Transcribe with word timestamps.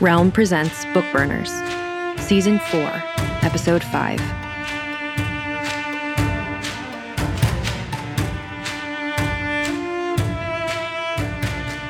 Realm 0.00 0.30
presents 0.30 0.84
Bookburners, 0.94 1.48
Season 2.20 2.60
4, 2.70 2.80
Episode 3.42 3.82
5. 3.82 4.20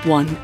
One. 0.06 0.38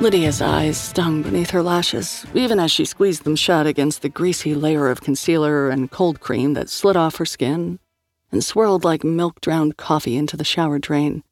Lydia's 0.00 0.42
eyes 0.42 0.76
stung 0.76 1.22
beneath 1.22 1.50
her 1.50 1.62
lashes, 1.62 2.26
even 2.34 2.58
as 2.58 2.72
she 2.72 2.84
squeezed 2.84 3.22
them 3.22 3.36
shut 3.36 3.68
against 3.68 4.02
the 4.02 4.08
greasy 4.08 4.56
layer 4.56 4.88
of 4.88 5.02
concealer 5.02 5.70
and 5.70 5.88
cold 5.88 6.18
cream 6.18 6.54
that 6.54 6.68
slid 6.68 6.96
off 6.96 7.14
her 7.18 7.24
skin 7.24 7.78
and 8.32 8.44
swirled 8.44 8.82
like 8.82 9.04
milk 9.04 9.40
drowned 9.40 9.76
coffee 9.76 10.16
into 10.16 10.36
the 10.36 10.42
shower 10.42 10.80
drain, 10.80 11.22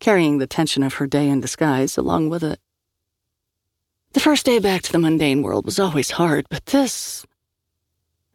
carrying 0.00 0.38
the 0.38 0.46
tension 0.46 0.82
of 0.82 0.94
her 0.94 1.06
day 1.06 1.28
in 1.28 1.42
disguise 1.42 1.98
along 1.98 2.30
with 2.30 2.42
it. 2.42 2.58
The 4.18 4.24
first 4.24 4.46
day 4.46 4.58
back 4.58 4.82
to 4.82 4.90
the 4.90 4.98
mundane 4.98 5.42
world 5.42 5.64
was 5.64 5.78
always 5.78 6.10
hard, 6.10 6.48
but 6.50 6.66
this. 6.66 7.24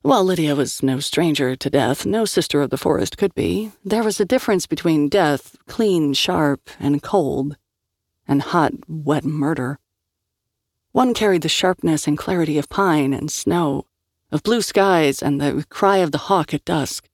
While 0.01 0.23
Lydia 0.23 0.55
was 0.55 0.81
no 0.81 1.01
stranger 1.01 1.57
to 1.57 1.69
death, 1.69 2.05
no 2.05 2.23
sister 2.23 2.61
of 2.61 2.69
the 2.69 2.77
forest 2.77 3.17
could 3.17 3.35
be, 3.35 3.73
there 3.83 4.01
was 4.01 4.17
a 4.17 4.23
difference 4.23 4.65
between 4.65 5.09
death, 5.09 5.57
clean, 5.67 6.13
sharp, 6.13 6.69
and 6.79 7.03
cold, 7.03 7.57
and 8.25 8.41
hot, 8.41 8.71
wet 8.87 9.25
murder. 9.25 9.77
One 10.93 11.13
carried 11.13 11.41
the 11.41 11.49
sharpness 11.49 12.07
and 12.07 12.17
clarity 12.17 12.57
of 12.57 12.69
pine 12.69 13.13
and 13.13 13.29
snow, 13.29 13.85
of 14.31 14.41
blue 14.41 14.61
skies 14.61 15.21
and 15.21 15.41
the 15.41 15.65
cry 15.67 15.97
of 15.97 16.13
the 16.13 16.29
hawk 16.29 16.53
at 16.53 16.63
dusk. 16.63 17.09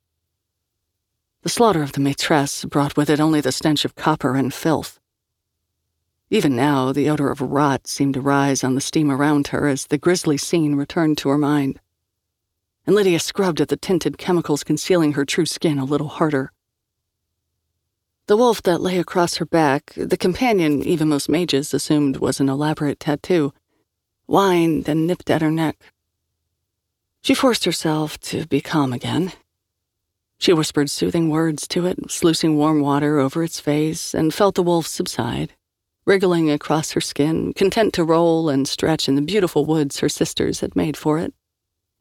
The 1.42 1.50
slaughter 1.50 1.82
of 1.82 1.94
the 1.94 2.02
maitresse 2.02 2.66
brought 2.66 2.96
with 2.96 3.10
it 3.10 3.20
only 3.20 3.42
the 3.42 3.52
stench 3.52 3.84
of 3.84 3.96
copper 3.96 4.36
and 4.36 4.54
filth. 4.54 4.99
Even 6.32 6.56
now, 6.56 6.92
the 6.92 7.10
odor 7.10 7.32
of 7.32 7.42
rot 7.42 7.88
seemed 7.88 8.14
to 8.14 8.22
rise 8.22 8.64
on 8.64 8.76
the 8.76 8.82
steam 8.82 9.10
around 9.10 9.48
her 9.48 9.68
as 9.68 9.88
the 9.88 9.98
grisly 9.98 10.38
scene 10.38 10.76
returned 10.76 11.18
to 11.18 11.30
her 11.30 11.40
mind. 11.40 11.80
And 12.86 12.96
Lydia 12.96 13.20
scrubbed 13.20 13.60
at 13.62 13.70
the 13.70 13.78
tinted 13.78 14.20
chemicals 14.20 14.64
concealing 14.64 15.14
her 15.14 15.26
true 15.26 15.48
skin 15.48 15.80
a 15.80 15.86
little 15.86 16.08
harder. 16.08 16.52
The 18.28 18.38
wolf 18.38 18.62
that 18.62 18.82
lay 18.82 19.00
across 19.00 19.38
her 19.38 19.46
back, 19.46 19.92
the 19.96 20.18
companion 20.18 20.84
even 20.84 21.10
most 21.10 21.30
mages 21.30 21.74
assumed 21.74 22.18
was 22.18 22.40
an 22.40 22.48
elaborate 22.48 23.00
tattoo, 23.00 23.52
whined 24.28 24.88
and 24.88 25.08
nipped 25.08 25.32
at 25.32 25.42
her 25.42 25.50
neck. 25.50 25.80
She 27.22 27.34
forced 27.34 27.66
herself 27.66 28.20
to 28.22 28.46
be 28.46 28.62
calm 28.62 28.94
again. 28.94 29.34
She 30.38 30.54
whispered 30.54 30.92
soothing 30.92 31.30
words 31.30 31.68
to 31.70 31.88
it, 31.88 32.12
sluicing 32.12 32.56
warm 32.56 32.82
water 32.82 33.18
over 33.18 33.44
its 33.44 33.60
face, 33.60 34.14
and 34.14 34.32
felt 34.32 34.54
the 34.54 34.64
wolf 34.64 34.86
subside 34.86 35.54
wriggling 36.10 36.50
across 36.50 36.94
her 36.94 37.02
skin, 37.02 37.54
content 37.54 37.94
to 37.94 38.04
roll 38.04 38.50
and 38.50 38.68
stretch 38.68 39.08
in 39.08 39.14
the 39.14 39.22
beautiful 39.22 39.64
woods 39.64 40.00
her 40.00 40.10
sisters 40.10 40.60
had 40.60 40.76
made 40.76 40.98
for 40.98 41.20
it, 41.20 41.32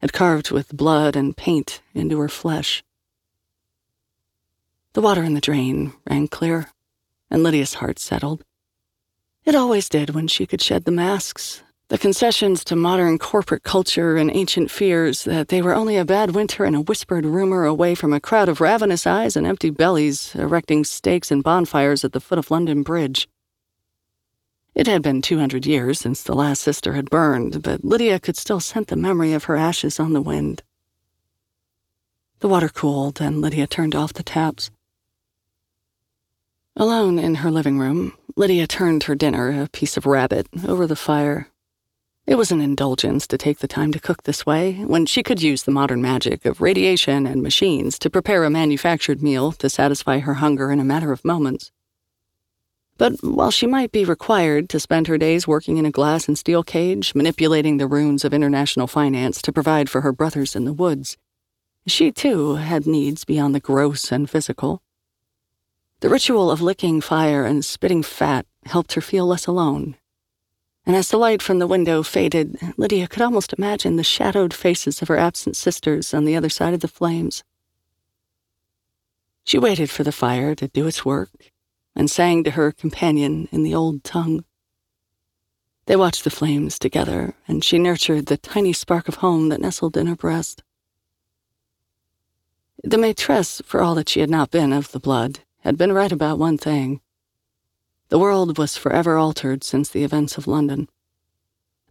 had 0.01 0.11
carved 0.11 0.49
with 0.49 0.75
blood 0.75 1.15
and 1.15 1.37
paint 1.37 1.83
into 1.93 2.17
her 2.17 2.27
flesh. 2.27 2.83
The 4.93 5.01
water 5.01 5.23
in 5.23 5.35
the 5.35 5.39
drain 5.39 5.93
ran 6.09 6.27
clear, 6.27 6.71
and 7.29 7.43
Lydia's 7.43 7.75
heart 7.75 7.99
settled. 7.99 8.43
It 9.45 9.53
always 9.53 9.87
did 9.87 10.15
when 10.15 10.27
she 10.27 10.47
could 10.47 10.63
shed 10.63 10.85
the 10.85 10.91
masks, 10.91 11.61
the 11.89 11.99
concessions 11.99 12.63
to 12.63 12.75
modern 12.75 13.19
corporate 13.19 13.61
culture 13.61 14.17
and 14.17 14.31
ancient 14.31 14.71
fears 14.71 15.23
that 15.25 15.49
they 15.49 15.61
were 15.61 15.75
only 15.75 15.97
a 15.97 16.03
bad 16.03 16.33
winter 16.33 16.65
and 16.65 16.75
a 16.75 16.81
whispered 16.81 17.27
rumor 17.27 17.63
away 17.63 17.93
from 17.93 18.13
a 18.13 18.19
crowd 18.19 18.49
of 18.49 18.59
ravenous 18.59 19.05
eyes 19.05 19.35
and 19.35 19.45
empty 19.45 19.69
bellies 19.69 20.33
erecting 20.33 20.83
stakes 20.83 21.29
and 21.29 21.43
bonfires 21.43 22.03
at 22.03 22.13
the 22.13 22.19
foot 22.19 22.39
of 22.39 22.49
London 22.49 22.81
Bridge. 22.81 23.27
It 24.79 24.87
had 24.87 25.01
been 25.01 25.21
200 25.21 25.65
years 25.65 25.99
since 25.99 26.23
the 26.23 26.33
last 26.33 26.61
sister 26.61 26.93
had 26.93 27.09
burned, 27.09 27.63
but 27.63 27.83
Lydia 27.83 28.17
could 28.17 28.37
still 28.37 28.61
scent 28.61 28.87
the 28.87 28.95
memory 28.95 29.33
of 29.33 29.43
her 29.43 29.57
ashes 29.57 29.99
on 29.99 30.13
the 30.13 30.21
wind. 30.21 30.63
The 32.39 32.47
water 32.47 32.69
cooled, 32.69 33.19
and 33.19 33.41
Lydia 33.41 33.67
turned 33.67 33.93
off 33.93 34.13
the 34.13 34.23
taps. 34.23 34.71
Alone 36.77 37.19
in 37.19 37.35
her 37.35 37.51
living 37.51 37.77
room, 37.77 38.13
Lydia 38.37 38.67
turned 38.67 39.03
her 39.03 39.15
dinner, 39.15 39.63
a 39.63 39.67
piece 39.67 39.97
of 39.97 40.05
rabbit, 40.05 40.47
over 40.65 40.87
the 40.87 40.95
fire. 40.95 41.49
It 42.25 42.35
was 42.35 42.49
an 42.49 42.61
indulgence 42.61 43.27
to 43.27 43.37
take 43.37 43.59
the 43.59 43.67
time 43.67 43.91
to 43.91 43.99
cook 43.99 44.23
this 44.23 44.45
way, 44.45 44.75
when 44.85 45.05
she 45.05 45.23
could 45.23 45.41
use 45.41 45.63
the 45.63 45.71
modern 45.71 46.01
magic 46.01 46.45
of 46.45 46.61
radiation 46.61 47.27
and 47.27 47.43
machines 47.43 47.99
to 47.99 48.09
prepare 48.09 48.45
a 48.45 48.49
manufactured 48.49 49.21
meal 49.21 49.51
to 49.51 49.69
satisfy 49.69 50.19
her 50.19 50.35
hunger 50.35 50.71
in 50.71 50.79
a 50.79 50.85
matter 50.85 51.11
of 51.11 51.25
moments. 51.25 51.73
But 52.99 53.23
while 53.23 53.49
she 53.49 53.65
might 53.65 53.93
be 53.93 54.03
required 54.03 54.67
to 54.69 54.79
spend 54.79 55.07
her 55.07 55.17
days 55.17 55.47
working 55.47 55.77
in 55.77 55.85
a 55.85 55.89
glass 55.89 56.27
and 56.27 56.37
steel 56.37 56.63
cage, 56.63 57.15
manipulating 57.15 57.77
the 57.77 57.87
runes 57.87 58.25
of 58.25 58.33
international 58.33 58.87
finance 58.87 59.41
to 59.43 59.53
provide 59.53 59.89
for 59.89 60.01
her 60.01 60.11
brothers 60.11 60.53
in 60.53 60.65
the 60.65 60.73
woods, 60.73 61.15
she 61.87 62.11
too 62.11 62.55
had 62.55 62.85
needs 62.85 63.23
beyond 63.23 63.55
the 63.55 63.61
gross 63.61 64.11
and 64.11 64.29
physical. 64.29 64.83
The 66.01 66.09
ritual 66.09 66.51
of 66.51 66.61
licking 66.61 66.99
fire 66.99 67.45
and 67.45 67.63
spitting 67.63 68.03
fat 68.03 68.45
helped 68.65 68.93
her 68.95 69.01
feel 69.01 69.25
less 69.25 69.47
alone. 69.47 69.95
And 70.85 70.93
as 70.93 71.07
the 71.07 71.17
light 71.17 71.41
from 71.41 71.59
the 71.59 71.67
window 71.67 72.03
faded, 72.03 72.57
Lydia 72.75 73.07
could 73.07 73.21
almost 73.21 73.53
imagine 73.53 73.95
the 73.95 74.03
shadowed 74.03 74.53
faces 74.53 75.01
of 75.01 75.07
her 75.07 75.17
absent 75.17 75.55
sisters 75.55 76.13
on 76.13 76.25
the 76.25 76.35
other 76.35 76.49
side 76.49 76.73
of 76.73 76.81
the 76.81 76.89
flames. 76.89 77.45
She 79.45 79.57
waited 79.57 79.89
for 79.89 80.03
the 80.03 80.11
fire 80.11 80.53
to 80.55 80.67
do 80.67 80.85
its 80.85 81.05
work 81.05 81.48
and 81.99 82.09
sang 82.09 82.45
to 82.45 82.51
her 82.51 82.71
companion 82.71 83.49
in 83.51 83.61
the 83.61 83.75
old 83.75 84.05
tongue. 84.05 84.45
They 85.85 85.97
watched 85.97 86.23
the 86.23 86.29
flames 86.29 86.79
together, 86.79 87.33
and 87.45 87.61
she 87.61 87.77
nurtured 87.77 88.27
the 88.27 88.37
tiny 88.37 88.71
spark 88.71 89.09
of 89.09 89.15
home 89.15 89.49
that 89.49 89.59
nestled 89.59 89.97
in 89.97 90.07
her 90.07 90.15
breast. 90.15 90.63
The 92.85 92.97
maitresse, 92.97 93.61
for 93.65 93.81
all 93.81 93.95
that 93.95 94.07
she 94.07 94.21
had 94.21 94.29
not 94.29 94.49
been 94.49 94.71
of 94.71 94.93
the 94.93 94.99
blood, 95.01 95.39
had 95.65 95.77
been 95.77 95.91
right 95.91 96.09
about 96.09 96.39
one 96.39 96.57
thing. 96.57 97.01
The 98.07 98.19
world 98.19 98.57
was 98.57 98.77
forever 98.77 99.17
altered 99.17 99.65
since 99.65 99.89
the 99.89 100.05
events 100.05 100.37
of 100.37 100.47
London. 100.47 100.87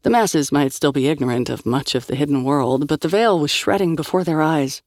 The 0.04 0.10
masses 0.10 0.50
might 0.50 0.72
still 0.72 0.92
be 0.92 1.08
ignorant 1.08 1.50
of 1.50 1.66
much 1.66 1.94
of 1.94 2.06
the 2.06 2.16
hidden 2.16 2.44
world, 2.44 2.88
but 2.88 3.02
the 3.02 3.08
veil 3.08 3.38
was 3.38 3.50
shredding 3.50 3.94
before 3.94 4.24
their 4.24 4.40
eyes. 4.40 4.80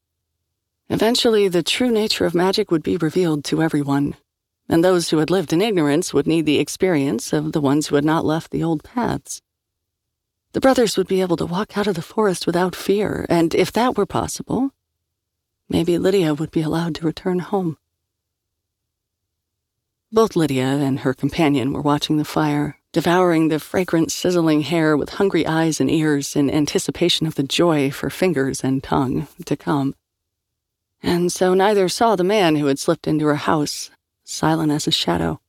Eventually, 0.89 1.47
the 1.47 1.61
true 1.61 1.91
nature 1.91 2.25
of 2.25 2.33
magic 2.33 2.71
would 2.71 2.81
be 2.81 2.97
revealed 2.97 3.45
to 3.45 3.61
everyone, 3.61 4.15
and 4.71 4.83
those 4.83 5.09
who 5.09 5.17
had 5.17 5.29
lived 5.29 5.51
in 5.51 5.61
ignorance 5.61 6.13
would 6.13 6.25
need 6.25 6.45
the 6.45 6.57
experience 6.57 7.33
of 7.33 7.51
the 7.51 7.59
ones 7.59 7.87
who 7.87 7.95
had 7.95 8.05
not 8.05 8.23
left 8.23 8.51
the 8.51 8.63
old 8.63 8.83
paths. 8.85 9.41
The 10.53 10.61
brothers 10.61 10.95
would 10.95 11.07
be 11.07 11.19
able 11.19 11.35
to 11.37 11.45
walk 11.45 11.77
out 11.77 11.87
of 11.87 11.95
the 11.95 12.01
forest 12.01 12.47
without 12.47 12.73
fear, 12.73 13.25
and 13.29 13.53
if 13.53 13.73
that 13.73 13.97
were 13.97 14.05
possible, 14.05 14.71
maybe 15.67 15.97
Lydia 15.97 16.33
would 16.33 16.51
be 16.51 16.61
allowed 16.61 16.95
to 16.95 17.05
return 17.05 17.39
home. 17.39 17.77
Both 20.09 20.37
Lydia 20.37 20.65
and 20.65 21.01
her 21.01 21.13
companion 21.13 21.73
were 21.73 21.81
watching 21.81 22.15
the 22.15 22.25
fire, 22.25 22.77
devouring 22.93 23.49
the 23.49 23.59
fragrant, 23.59 24.11
sizzling 24.11 24.61
hare 24.61 24.95
with 24.95 25.11
hungry 25.11 25.45
eyes 25.45 25.81
and 25.81 25.91
ears 25.91 26.35
in 26.35 26.49
anticipation 26.49 27.27
of 27.27 27.35
the 27.35 27.43
joy 27.43 27.91
for 27.91 28.09
fingers 28.09 28.63
and 28.63 28.81
tongue 28.81 29.27
to 29.45 29.57
come. 29.57 29.95
And 31.03 31.29
so 31.31 31.53
neither 31.53 31.89
saw 31.89 32.15
the 32.15 32.23
man 32.23 32.55
who 32.55 32.67
had 32.67 32.79
slipped 32.79 33.07
into 33.07 33.25
her 33.25 33.35
house, 33.35 33.89
silent 34.31 34.71
as 34.71 34.87
a 34.87 34.91
shadow. 34.91 35.39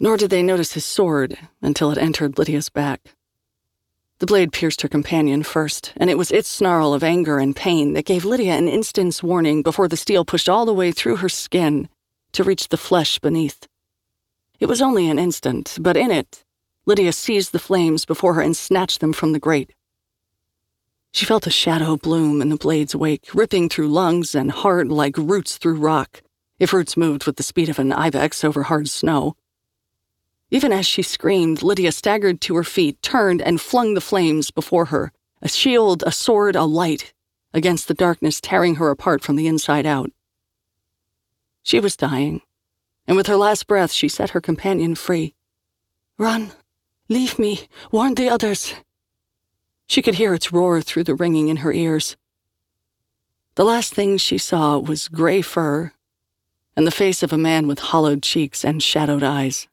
Nor 0.00 0.16
did 0.16 0.30
they 0.30 0.42
notice 0.42 0.72
his 0.72 0.84
sword 0.84 1.38
until 1.62 1.90
it 1.90 1.98
entered 1.98 2.38
Lydia's 2.38 2.68
back. 2.68 3.14
The 4.18 4.26
blade 4.26 4.52
pierced 4.52 4.82
her 4.82 4.88
companion 4.88 5.42
first, 5.42 5.92
and 5.96 6.08
it 6.08 6.16
was 6.16 6.30
its 6.30 6.48
snarl 6.48 6.94
of 6.94 7.04
anger 7.04 7.38
and 7.38 7.54
pain 7.54 7.92
that 7.92 8.06
gave 8.06 8.24
Lydia 8.24 8.54
an 8.54 8.68
instant's 8.68 9.22
warning 9.22 9.62
before 9.62 9.88
the 9.88 9.96
steel 9.96 10.24
pushed 10.24 10.48
all 10.48 10.64
the 10.64 10.72
way 10.72 10.92
through 10.92 11.16
her 11.16 11.28
skin 11.28 11.88
to 12.32 12.44
reach 12.44 12.68
the 12.68 12.76
flesh 12.76 13.18
beneath. 13.18 13.68
It 14.60 14.66
was 14.66 14.80
only 14.80 15.08
an 15.08 15.18
instant, 15.18 15.76
but 15.80 15.96
in 15.96 16.10
it, 16.10 16.44
Lydia 16.86 17.12
seized 17.12 17.52
the 17.52 17.58
flames 17.58 18.04
before 18.04 18.34
her 18.34 18.42
and 18.42 18.56
snatched 18.56 19.00
them 19.00 19.12
from 19.12 19.32
the 19.32 19.38
grate. 19.38 19.74
She 21.12 21.26
felt 21.26 21.46
a 21.46 21.50
shadow 21.50 21.96
bloom 21.96 22.40
in 22.40 22.48
the 22.48 22.56
blade's 22.56 22.96
wake, 22.96 23.28
ripping 23.34 23.68
through 23.68 23.88
lungs 23.88 24.34
and 24.34 24.50
heart 24.50 24.88
like 24.88 25.16
roots 25.16 25.58
through 25.58 25.76
rock, 25.76 26.22
if 26.64 26.72
roots 26.72 26.96
moved 26.96 27.26
with 27.26 27.36
the 27.36 27.42
speed 27.42 27.68
of 27.68 27.78
an 27.78 27.92
ibex 27.92 28.42
over 28.42 28.62
hard 28.62 28.88
snow. 28.88 29.36
Even 30.50 30.72
as 30.72 30.86
she 30.86 31.02
screamed, 31.02 31.62
Lydia 31.62 31.92
staggered 31.92 32.40
to 32.40 32.56
her 32.56 32.64
feet, 32.64 33.02
turned, 33.02 33.42
and 33.42 33.60
flung 33.60 33.92
the 33.92 34.00
flames 34.00 34.50
before 34.50 34.86
her 34.86 35.12
a 35.42 35.48
shield, 35.48 36.02
a 36.06 36.10
sword, 36.10 36.56
a 36.56 36.64
light 36.64 37.12
against 37.52 37.86
the 37.86 37.92
darkness 37.92 38.40
tearing 38.40 38.76
her 38.76 38.88
apart 38.88 39.22
from 39.22 39.36
the 39.36 39.46
inside 39.46 39.84
out. 39.84 40.10
She 41.62 41.80
was 41.80 41.98
dying, 41.98 42.40
and 43.06 43.14
with 43.14 43.26
her 43.26 43.36
last 43.36 43.66
breath, 43.66 43.92
she 43.92 44.08
set 44.08 44.30
her 44.30 44.40
companion 44.40 44.94
free. 44.94 45.34
Run! 46.16 46.52
Leave 47.10 47.38
me! 47.38 47.68
Warn 47.92 48.14
the 48.14 48.30
others! 48.30 48.72
She 49.86 50.00
could 50.00 50.14
hear 50.14 50.32
its 50.32 50.50
roar 50.50 50.80
through 50.80 51.04
the 51.04 51.14
ringing 51.14 51.48
in 51.48 51.58
her 51.58 51.74
ears. 51.74 52.16
The 53.56 53.66
last 53.66 53.92
thing 53.92 54.16
she 54.16 54.38
saw 54.38 54.78
was 54.78 55.08
gray 55.08 55.42
fur 55.42 55.92
and 56.76 56.86
the 56.86 56.90
face 56.90 57.22
of 57.22 57.32
a 57.32 57.38
man 57.38 57.66
with 57.66 57.78
hollowed 57.78 58.22
cheeks 58.22 58.64
and 58.64 58.82
shadowed 58.82 59.22
eyes. 59.22 59.68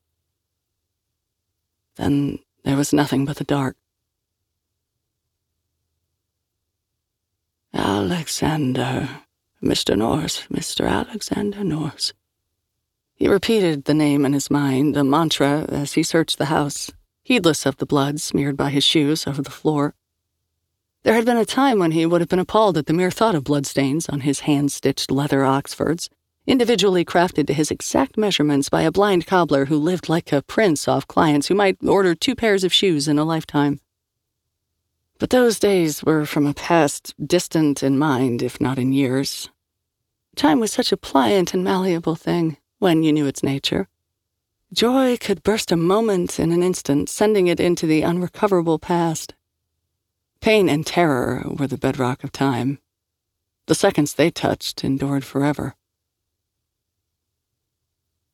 Then 1.95 2.39
there 2.63 2.77
was 2.77 2.93
nothing 2.93 3.25
but 3.25 3.37
the 3.37 3.43
dark. 3.43 3.75
Alexander, 7.73 9.09
Mr. 9.63 9.97
Norse, 9.97 10.47
Mr. 10.51 10.87
Alexander 10.87 11.63
Norse. 11.63 12.13
He 13.15 13.27
repeated 13.27 13.85
the 13.85 13.93
name 13.93 14.25
in 14.25 14.33
his 14.33 14.49
mind, 14.49 14.97
a 14.97 15.03
mantra, 15.03 15.65
as 15.69 15.93
he 15.93 16.03
searched 16.03 16.37
the 16.37 16.45
house, 16.45 16.91
heedless 17.23 17.65
of 17.65 17.77
the 17.77 17.85
blood 17.85 18.19
smeared 18.19 18.57
by 18.57 18.69
his 18.69 18.83
shoes 18.83 19.27
over 19.27 19.41
the 19.41 19.51
floor. 19.51 19.93
There 21.03 21.13
had 21.13 21.25
been 21.25 21.37
a 21.37 21.45
time 21.45 21.79
when 21.79 21.91
he 21.91 22.05
would 22.05 22.21
have 22.21 22.29
been 22.29 22.39
appalled 22.39 22.77
at 22.77 22.87
the 22.87 22.93
mere 22.93 23.11
thought 23.11 23.35
of 23.35 23.43
bloodstains 23.43 24.09
on 24.09 24.21
his 24.21 24.41
hand 24.41 24.71
stitched 24.71 25.09
leather 25.09 25.43
Oxfords, 25.43 26.09
individually 26.47 27.05
crafted 27.05 27.47
to 27.47 27.53
his 27.53 27.71
exact 27.71 28.17
measurements 28.17 28.69
by 28.69 28.81
a 28.81 28.91
blind 28.91 29.25
cobbler 29.25 29.65
who 29.65 29.77
lived 29.77 30.09
like 30.09 30.31
a 30.31 30.41
prince 30.41 30.87
off 30.87 31.07
clients 31.07 31.47
who 31.47 31.55
might 31.55 31.77
order 31.83 32.15
two 32.15 32.35
pairs 32.35 32.63
of 32.63 32.73
shoes 32.73 33.07
in 33.07 33.19
a 33.19 33.23
lifetime. 33.23 33.79
But 35.19 35.29
those 35.29 35.59
days 35.59 36.03
were 36.03 36.25
from 36.25 36.47
a 36.47 36.53
past 36.53 37.13
distant 37.23 37.83
in 37.83 37.99
mind, 37.99 38.41
if 38.41 38.59
not 38.59 38.79
in 38.79 38.91
years. 38.91 39.49
Time 40.35 40.59
was 40.59 40.73
such 40.73 40.91
a 40.91 40.97
pliant 40.97 41.53
and 41.53 41.63
malleable 41.63 42.15
thing 42.15 42.57
when 42.79 43.03
you 43.03 43.13
knew 43.13 43.27
its 43.27 43.43
nature. 43.43 43.87
Joy 44.73 45.17
could 45.17 45.43
burst 45.43 45.71
a 45.71 45.77
moment 45.77 46.39
in 46.39 46.51
an 46.51 46.63
instant, 46.63 47.09
sending 47.09 47.47
it 47.47 47.59
into 47.59 47.85
the 47.85 48.03
unrecoverable 48.03 48.79
past. 48.79 49.35
Pain 50.39 50.69
and 50.69 50.87
terror 50.87 51.45
were 51.45 51.67
the 51.67 51.77
bedrock 51.77 52.23
of 52.23 52.31
time. 52.31 52.79
The 53.67 53.75
seconds 53.75 54.13
they 54.13 54.31
touched 54.31 54.83
endured 54.83 55.23
forever. 55.23 55.75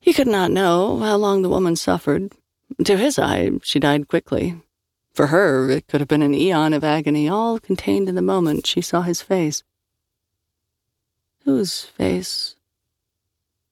He 0.00 0.12
could 0.12 0.28
not 0.28 0.50
know 0.50 0.98
how 0.98 1.16
long 1.16 1.42
the 1.42 1.48
woman 1.48 1.76
suffered. 1.76 2.32
To 2.84 2.96
his 2.96 3.18
eye, 3.18 3.50
she 3.62 3.80
died 3.80 4.08
quickly. 4.08 4.60
For 5.12 5.28
her, 5.28 5.68
it 5.70 5.88
could 5.88 6.00
have 6.00 6.08
been 6.08 6.22
an 6.22 6.34
eon 6.34 6.72
of 6.72 6.84
agony, 6.84 7.28
all 7.28 7.58
contained 7.58 8.08
in 8.08 8.14
the 8.14 8.22
moment 8.22 8.66
she 8.66 8.80
saw 8.80 9.02
his 9.02 9.20
face. 9.20 9.64
Whose 11.44 11.82
face? 11.82 12.56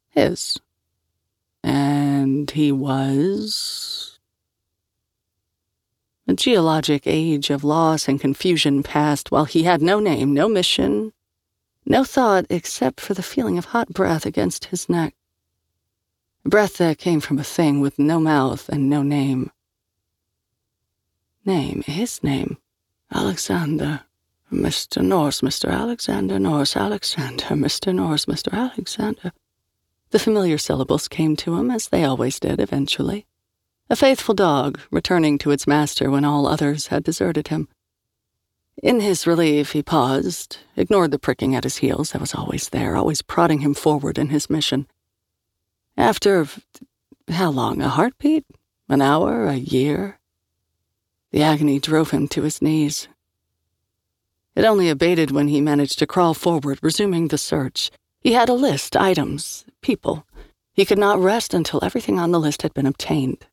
His. 0.08 0.58
And 1.62 2.50
he 2.50 2.72
was. 2.72 4.18
A 6.26 6.34
geologic 6.34 7.02
age 7.06 7.50
of 7.50 7.62
loss 7.62 8.08
and 8.08 8.20
confusion 8.20 8.82
passed 8.82 9.30
while 9.30 9.44
he 9.44 9.62
had 9.62 9.80
no 9.80 10.00
name, 10.00 10.34
no 10.34 10.48
mission, 10.48 11.12
no 11.84 12.02
thought 12.02 12.46
except 12.50 13.00
for 13.00 13.14
the 13.14 13.22
feeling 13.22 13.58
of 13.58 13.66
hot 13.66 13.90
breath 13.90 14.26
against 14.26 14.66
his 14.66 14.88
neck. 14.88 15.14
Breath 16.46 16.76
that 16.76 16.98
came 16.98 17.18
from 17.18 17.40
a 17.40 17.44
thing 17.44 17.80
with 17.80 17.98
no 17.98 18.20
mouth 18.20 18.68
and 18.68 18.88
no 18.88 19.02
name. 19.02 19.50
Name, 21.44 21.82
his 21.82 22.22
name. 22.22 22.58
Alexander. 23.12 24.02
Mr. 24.52 25.02
Norse, 25.02 25.40
Mr. 25.40 25.68
Alexander 25.68 26.38
Norse, 26.38 26.76
Alexander, 26.76 27.46
Mr. 27.46 27.92
Norse, 27.92 28.26
Mr. 28.26 28.52
Alexander. 28.52 29.32
The 30.10 30.20
familiar 30.20 30.56
syllables 30.56 31.08
came 31.08 31.34
to 31.34 31.56
him, 31.56 31.68
as 31.68 31.88
they 31.88 32.04
always 32.04 32.38
did 32.38 32.60
eventually. 32.60 33.26
A 33.90 33.96
faithful 33.96 34.36
dog, 34.36 34.78
returning 34.92 35.38
to 35.38 35.50
its 35.50 35.66
master 35.66 36.12
when 36.12 36.24
all 36.24 36.46
others 36.46 36.86
had 36.86 37.02
deserted 37.02 37.48
him. 37.48 37.66
In 38.80 39.00
his 39.00 39.26
relief, 39.26 39.72
he 39.72 39.82
paused, 39.82 40.58
ignored 40.76 41.10
the 41.10 41.18
pricking 41.18 41.56
at 41.56 41.64
his 41.64 41.78
heels 41.78 42.12
that 42.12 42.20
was 42.20 42.36
always 42.36 42.68
there, 42.68 42.94
always 42.94 43.20
prodding 43.20 43.62
him 43.62 43.74
forward 43.74 44.16
in 44.16 44.28
his 44.28 44.48
mission. 44.48 44.86
After 45.96 46.46
how 47.28 47.50
long? 47.50 47.80
A 47.80 47.88
heartbeat? 47.88 48.44
An 48.88 49.00
hour? 49.00 49.46
A 49.46 49.54
year? 49.54 50.18
The 51.32 51.42
agony 51.42 51.78
drove 51.78 52.10
him 52.10 52.28
to 52.28 52.42
his 52.42 52.62
knees. 52.62 53.08
It 54.54 54.64
only 54.64 54.88
abated 54.88 55.30
when 55.30 55.48
he 55.48 55.60
managed 55.60 55.98
to 55.98 56.06
crawl 56.06 56.34
forward, 56.34 56.78
resuming 56.82 57.28
the 57.28 57.38
search. 57.38 57.90
He 58.20 58.32
had 58.32 58.48
a 58.48 58.54
list, 58.54 58.96
items, 58.96 59.64
people. 59.82 60.26
He 60.72 60.84
could 60.84 60.98
not 60.98 61.18
rest 61.18 61.54
until 61.54 61.84
everything 61.84 62.18
on 62.18 62.30
the 62.30 62.40
list 62.40 62.62
had 62.62 62.74
been 62.74 62.86
obtained. 62.86 63.46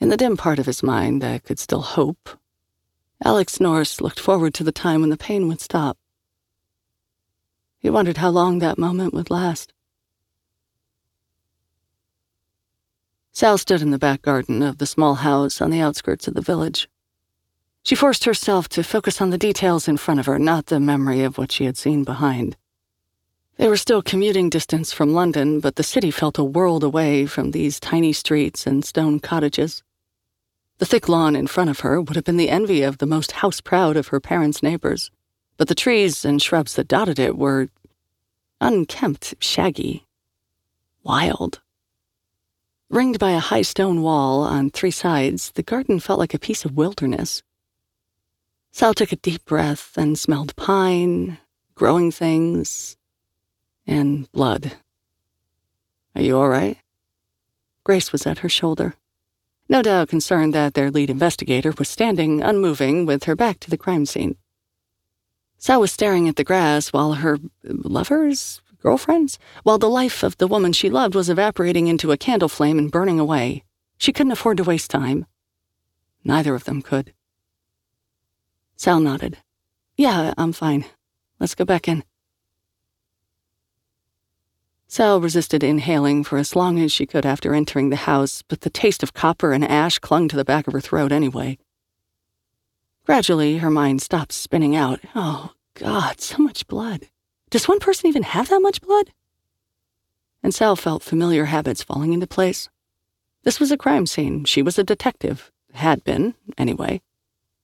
In 0.00 0.08
the 0.08 0.16
dim 0.16 0.36
part 0.36 0.58
of 0.58 0.66
his 0.66 0.82
mind 0.82 1.20
that 1.20 1.44
could 1.44 1.58
still 1.58 1.82
hope, 1.82 2.30
Alexander 3.24 3.70
Norse 3.70 4.00
looked 4.00 4.18
forward 4.18 4.54
to 4.54 4.64
the 4.64 4.72
time 4.72 5.00
when 5.00 5.10
the 5.10 5.16
pain 5.16 5.46
would 5.48 5.60
stop. 5.60 5.98
He 7.78 7.90
wondered 7.90 8.16
how 8.16 8.30
long 8.30 8.58
that 8.58 8.78
moment 8.78 9.12
would 9.12 9.30
last. 9.30 9.72
Sal 13.40 13.56
stood 13.56 13.80
in 13.80 13.90
the 13.90 13.98
back 13.98 14.20
garden 14.20 14.62
of 14.62 14.76
the 14.76 14.84
small 14.84 15.14
house 15.14 15.62
on 15.62 15.70
the 15.70 15.80
outskirts 15.80 16.28
of 16.28 16.34
the 16.34 16.42
village. 16.42 16.90
She 17.82 17.94
forced 17.94 18.26
herself 18.26 18.68
to 18.68 18.84
focus 18.84 19.18
on 19.18 19.30
the 19.30 19.38
details 19.38 19.88
in 19.88 19.96
front 19.96 20.20
of 20.20 20.26
her, 20.26 20.38
not 20.38 20.66
the 20.66 20.78
memory 20.78 21.22
of 21.22 21.38
what 21.38 21.50
she 21.50 21.64
had 21.64 21.78
seen 21.78 22.04
behind. 22.04 22.58
They 23.56 23.66
were 23.66 23.78
still 23.78 24.02
commuting 24.02 24.50
distance 24.50 24.92
from 24.92 25.14
London, 25.14 25.58
but 25.58 25.76
the 25.76 25.82
city 25.82 26.10
felt 26.10 26.36
a 26.36 26.44
world 26.44 26.84
away 26.84 27.24
from 27.24 27.52
these 27.52 27.80
tiny 27.80 28.12
streets 28.12 28.66
and 28.66 28.84
stone 28.84 29.20
cottages. 29.20 29.82
The 30.76 30.84
thick 30.84 31.08
lawn 31.08 31.34
in 31.34 31.46
front 31.46 31.70
of 31.70 31.80
her 31.80 31.98
would 31.98 32.16
have 32.16 32.26
been 32.26 32.36
the 32.36 32.50
envy 32.50 32.82
of 32.82 32.98
the 32.98 33.06
most 33.06 33.32
house 33.32 33.62
proud 33.62 33.96
of 33.96 34.08
her 34.08 34.20
parents' 34.20 34.62
neighbors, 34.62 35.10
but 35.56 35.68
the 35.68 35.74
trees 35.74 36.26
and 36.26 36.42
shrubs 36.42 36.74
that 36.74 36.88
dotted 36.88 37.18
it 37.18 37.38
were 37.38 37.70
unkempt, 38.60 39.32
shaggy, 39.40 40.06
wild. 41.02 41.62
Ringed 42.90 43.20
by 43.20 43.30
a 43.30 43.38
high 43.38 43.62
stone 43.62 44.02
wall 44.02 44.42
on 44.42 44.68
three 44.68 44.90
sides, 44.90 45.52
the 45.52 45.62
garden 45.62 46.00
felt 46.00 46.18
like 46.18 46.34
a 46.34 46.40
piece 46.40 46.64
of 46.64 46.76
wilderness. 46.76 47.40
Sal 48.72 48.94
took 48.94 49.12
a 49.12 49.16
deep 49.16 49.44
breath 49.44 49.96
and 49.96 50.18
smelled 50.18 50.56
pine, 50.56 51.38
growing 51.76 52.10
things, 52.10 52.96
and 53.86 54.30
blood. 54.32 54.72
Are 56.16 56.22
you 56.22 56.36
all 56.36 56.48
right? 56.48 56.78
Grace 57.84 58.10
was 58.10 58.26
at 58.26 58.38
her 58.38 58.48
shoulder, 58.48 58.96
no 59.68 59.82
doubt 59.82 60.08
concerned 60.08 60.52
that 60.54 60.74
their 60.74 60.90
lead 60.90 61.10
investigator 61.10 61.72
was 61.78 61.88
standing 61.88 62.42
unmoving 62.42 63.06
with 63.06 63.22
her 63.22 63.36
back 63.36 63.60
to 63.60 63.70
the 63.70 63.78
crime 63.78 64.04
scene. 64.04 64.34
Sal 65.58 65.80
was 65.80 65.92
staring 65.92 66.28
at 66.28 66.34
the 66.34 66.42
grass 66.42 66.92
while 66.92 67.12
her 67.12 67.38
lover's 67.62 68.60
Girlfriends? 68.82 69.38
While 69.62 69.78
the 69.78 69.90
life 69.90 70.22
of 70.22 70.38
the 70.38 70.48
woman 70.48 70.72
she 70.72 70.88
loved 70.88 71.14
was 71.14 71.28
evaporating 71.28 71.86
into 71.86 72.12
a 72.12 72.16
candle 72.16 72.48
flame 72.48 72.78
and 72.78 72.90
burning 72.90 73.20
away, 73.20 73.64
she 73.98 74.12
couldn't 74.12 74.32
afford 74.32 74.56
to 74.56 74.64
waste 74.64 74.90
time. 74.90 75.26
Neither 76.24 76.54
of 76.54 76.64
them 76.64 76.80
could. 76.80 77.12
Sal 78.76 79.00
nodded. 79.00 79.38
Yeah, 79.96 80.32
I'm 80.38 80.52
fine. 80.52 80.86
Let's 81.38 81.54
go 81.54 81.66
back 81.66 81.86
in. 81.86 82.04
Sal 84.88 85.20
resisted 85.20 85.62
inhaling 85.62 86.24
for 86.24 86.38
as 86.38 86.56
long 86.56 86.80
as 86.80 86.90
she 86.90 87.06
could 87.06 87.26
after 87.26 87.54
entering 87.54 87.90
the 87.90 87.96
house, 87.96 88.42
but 88.48 88.62
the 88.62 88.70
taste 88.70 89.02
of 89.02 89.14
copper 89.14 89.52
and 89.52 89.64
ash 89.64 89.98
clung 89.98 90.26
to 90.28 90.36
the 90.36 90.44
back 90.44 90.66
of 90.66 90.72
her 90.72 90.80
throat 90.80 91.12
anyway. 91.12 91.58
Gradually, 93.04 93.58
her 93.58 93.70
mind 93.70 94.02
stopped 94.02 94.32
spinning 94.32 94.74
out. 94.74 95.00
Oh, 95.14 95.52
God, 95.74 96.20
so 96.20 96.42
much 96.42 96.66
blood. 96.66 97.08
Does 97.50 97.66
one 97.66 97.80
person 97.80 98.08
even 98.08 98.22
have 98.22 98.48
that 98.48 98.62
much 98.62 98.80
blood? 98.80 99.10
And 100.42 100.54
Sal 100.54 100.76
felt 100.76 101.02
familiar 101.02 101.46
habits 101.46 101.82
falling 101.82 102.12
into 102.12 102.26
place. 102.26 102.68
This 103.42 103.58
was 103.58 103.72
a 103.72 103.76
crime 103.76 104.06
scene. 104.06 104.44
She 104.44 104.62
was 104.62 104.78
a 104.78 104.84
detective. 104.84 105.50
Had 105.72 106.04
been, 106.04 106.34
anyway. 106.56 107.00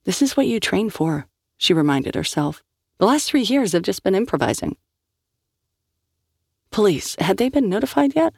This 0.04 0.22
is 0.22 0.36
what 0.36 0.46
you 0.46 0.60
train 0.60 0.90
for, 0.90 1.26
she 1.56 1.72
reminded 1.72 2.14
herself. 2.14 2.62
The 2.98 3.06
last 3.06 3.28
three 3.28 3.42
years 3.42 3.72
have 3.72 3.82
just 3.82 4.02
been 4.02 4.14
improvising. 4.14 4.76
Police, 6.70 7.16
had 7.18 7.36
they 7.36 7.48
been 7.48 7.68
notified 7.68 8.14
yet? 8.14 8.34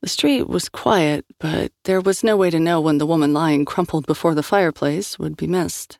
The 0.00 0.08
street 0.08 0.48
was 0.48 0.68
quiet, 0.68 1.24
but 1.38 1.72
there 1.84 2.00
was 2.00 2.24
no 2.24 2.36
way 2.36 2.50
to 2.50 2.58
know 2.58 2.80
when 2.80 2.98
the 2.98 3.06
woman 3.06 3.32
lying 3.32 3.64
crumpled 3.64 4.06
before 4.06 4.34
the 4.34 4.42
fireplace 4.42 5.18
would 5.18 5.36
be 5.36 5.46
missed. 5.46 5.98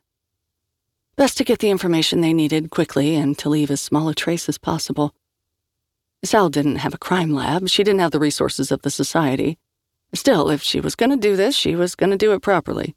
Best 1.16 1.36
to 1.36 1.44
get 1.44 1.58
the 1.58 1.70
information 1.70 2.20
they 2.20 2.32
needed 2.32 2.70
quickly 2.70 3.16
and 3.16 3.36
to 3.38 3.48
leave 3.48 3.70
as 3.70 3.80
small 3.80 4.08
a 4.08 4.14
trace 4.14 4.48
as 4.48 4.58
possible. 4.58 5.14
Sal 6.24 6.48
didn't 6.48 6.76
have 6.76 6.94
a 6.94 6.98
crime 6.98 7.34
lab, 7.34 7.68
she 7.68 7.84
didn't 7.84 8.00
have 8.00 8.12
the 8.12 8.18
resources 8.18 8.72
of 8.72 8.82
the 8.82 8.90
society. 8.90 9.58
Still, 10.14 10.48
if 10.50 10.62
she 10.62 10.80
was 10.80 10.94
going 10.94 11.10
to 11.10 11.16
do 11.16 11.36
this, 11.36 11.54
she 11.54 11.74
was 11.74 11.94
going 11.94 12.10
to 12.10 12.16
do 12.16 12.32
it 12.32 12.40
properly. 12.40 12.94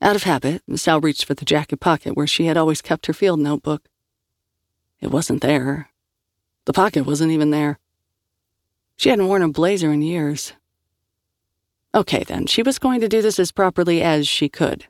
Out 0.00 0.16
of 0.16 0.22
habit, 0.22 0.62
Sal 0.76 1.00
reached 1.00 1.24
for 1.26 1.34
the 1.34 1.44
jacket 1.44 1.80
pocket 1.80 2.16
where 2.16 2.26
she 2.26 2.46
had 2.46 2.56
always 2.56 2.82
kept 2.82 3.06
her 3.06 3.12
field 3.12 3.40
notebook. 3.40 3.88
It 5.00 5.10
wasn't 5.10 5.42
there, 5.42 5.90
the 6.64 6.72
pocket 6.72 7.04
wasn't 7.04 7.32
even 7.32 7.50
there. 7.50 7.80
She 8.96 9.08
hadn't 9.08 9.26
worn 9.26 9.42
a 9.42 9.48
blazer 9.48 9.92
in 9.92 10.00
years. 10.00 10.52
Okay, 11.94 12.22
then, 12.24 12.46
she 12.46 12.62
was 12.62 12.78
going 12.78 13.00
to 13.00 13.08
do 13.08 13.20
this 13.20 13.38
as 13.40 13.50
properly 13.50 14.00
as 14.00 14.28
she 14.28 14.48
could. 14.48 14.86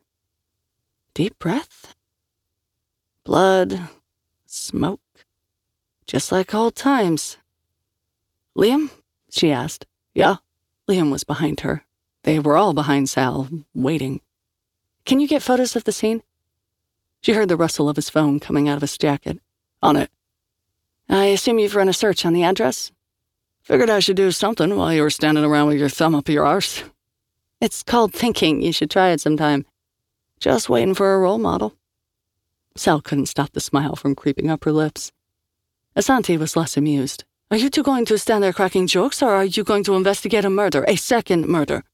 Deep 1.14 1.38
breath. 1.38 1.94
Blood. 3.24 3.88
Smoke. 4.46 5.00
Just 6.06 6.32
like 6.32 6.54
old 6.54 6.74
times. 6.74 7.36
Liam? 8.56 8.90
she 9.30 9.52
asked. 9.52 9.86
Yeah. 10.14 10.36
Liam 10.88 11.10
was 11.10 11.24
behind 11.24 11.60
her. 11.60 11.84
They 12.24 12.38
were 12.38 12.56
all 12.56 12.72
behind 12.72 13.08
Sal, 13.08 13.48
waiting. 13.74 14.20
Can 15.04 15.20
you 15.20 15.28
get 15.28 15.42
photos 15.42 15.76
of 15.76 15.84
the 15.84 15.92
scene? 15.92 16.22
She 17.20 17.32
heard 17.32 17.48
the 17.48 17.56
rustle 17.56 17.88
of 17.88 17.96
his 17.96 18.10
phone 18.10 18.40
coming 18.40 18.68
out 18.68 18.76
of 18.76 18.82
his 18.82 18.96
jacket. 18.96 19.38
On 19.82 19.96
it. 19.96 20.10
I 21.08 21.26
assume 21.26 21.58
you've 21.58 21.76
run 21.76 21.88
a 21.88 21.92
search 21.92 22.24
on 22.24 22.32
the 22.32 22.44
address? 22.44 22.90
Figured 23.62 23.90
I 23.90 24.00
should 24.00 24.16
do 24.16 24.30
something 24.30 24.76
while 24.76 24.92
you 24.94 25.02
were 25.02 25.10
standing 25.10 25.44
around 25.44 25.68
with 25.68 25.78
your 25.78 25.88
thumb 25.88 26.14
up 26.14 26.28
your 26.28 26.46
arse. 26.46 26.82
It's 27.60 27.82
called 27.82 28.12
thinking. 28.12 28.62
You 28.62 28.72
should 28.72 28.90
try 28.90 29.10
it 29.10 29.20
sometime. 29.20 29.66
Just 30.42 30.68
waiting 30.68 30.92
for 30.92 31.14
a 31.14 31.20
role 31.20 31.38
model. 31.38 31.76
Sal 32.74 33.00
couldn't 33.00 33.26
stop 33.26 33.52
the 33.52 33.60
smile 33.60 33.94
from 33.94 34.16
creeping 34.16 34.50
up 34.50 34.64
her 34.64 34.72
lips. 34.72 35.12
Asanti 35.96 36.36
was 36.36 36.56
less 36.56 36.76
amused. 36.76 37.22
Are 37.52 37.56
you 37.56 37.70
two 37.70 37.84
going 37.84 38.04
to 38.06 38.18
stand 38.18 38.42
there 38.42 38.52
cracking 38.52 38.88
jokes, 38.88 39.22
or 39.22 39.30
are 39.30 39.44
you 39.44 39.62
going 39.62 39.84
to 39.84 39.94
investigate 39.94 40.44
a 40.44 40.50
murder, 40.50 40.84
a 40.88 40.96
second 40.96 41.46
murder? 41.46 41.84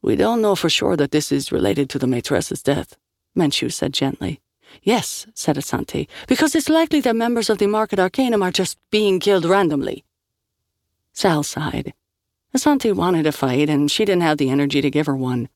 We 0.00 0.16
don't 0.16 0.40
know 0.40 0.56
for 0.56 0.70
sure 0.70 0.96
that 0.96 1.10
this 1.10 1.30
is 1.30 1.52
related 1.52 1.90
to 1.90 1.98
the 1.98 2.06
maitresse's 2.06 2.62
death, 2.62 2.96
Menchu 3.36 3.70
said 3.70 3.92
gently. 3.92 4.40
Yes, 4.82 5.26
said 5.34 5.56
Asanti, 5.56 6.08
because 6.26 6.54
it's 6.54 6.70
likely 6.70 7.02
that 7.02 7.16
members 7.16 7.50
of 7.50 7.58
the 7.58 7.66
Market 7.66 7.98
Arcanum 7.98 8.42
are 8.42 8.50
just 8.50 8.78
being 8.90 9.20
killed 9.20 9.44
randomly. 9.44 10.04
Sal 11.12 11.42
sighed. 11.42 11.92
Asanti 12.56 12.96
wanted 12.96 13.26
a 13.26 13.32
fight, 13.32 13.68
and 13.68 13.90
she 13.90 14.06
didn't 14.06 14.22
have 14.22 14.38
the 14.38 14.48
energy 14.48 14.80
to 14.80 14.90
give 14.90 15.04
her 15.04 15.14
one. 15.14 15.50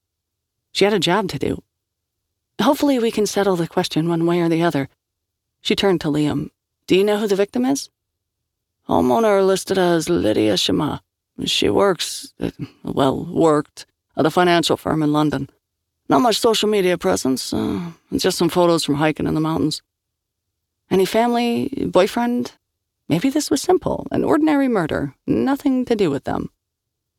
She 0.72 0.84
had 0.84 0.92
a 0.92 0.98
job 0.98 1.30
to 1.30 1.38
do. 1.38 1.62
Hopefully, 2.60 2.98
we 2.98 3.10
can 3.10 3.26
settle 3.26 3.56
the 3.56 3.68
question 3.68 4.08
one 4.08 4.26
way 4.26 4.40
or 4.40 4.48
the 4.48 4.62
other. 4.62 4.88
She 5.60 5.74
turned 5.74 6.00
to 6.02 6.08
Liam. 6.08 6.50
Do 6.86 6.96
you 6.96 7.04
know 7.04 7.18
who 7.18 7.26
the 7.26 7.36
victim 7.36 7.64
is? 7.64 7.90
Homeowner 8.88 9.46
listed 9.46 9.78
as 9.78 10.08
Lydia 10.08 10.56
Shema. 10.56 10.98
She 11.44 11.68
works, 11.68 12.34
well, 12.82 13.24
worked, 13.24 13.86
at 14.16 14.26
a 14.26 14.30
financial 14.30 14.76
firm 14.76 15.02
in 15.02 15.12
London. 15.12 15.48
Not 16.08 16.22
much 16.22 16.40
social 16.40 16.68
media 16.68 16.98
presence, 16.98 17.52
uh, 17.52 17.92
just 18.16 18.36
some 18.36 18.48
photos 18.48 18.84
from 18.84 18.96
hiking 18.96 19.26
in 19.26 19.34
the 19.34 19.40
mountains. 19.40 19.80
Any 20.90 21.06
family, 21.06 21.68
boyfriend? 21.86 22.52
Maybe 23.08 23.30
this 23.30 23.50
was 23.50 23.62
simple, 23.62 24.06
an 24.10 24.24
ordinary 24.24 24.68
murder, 24.68 25.14
nothing 25.26 25.84
to 25.84 25.94
do 25.94 26.10
with 26.10 26.24
them. 26.24 26.50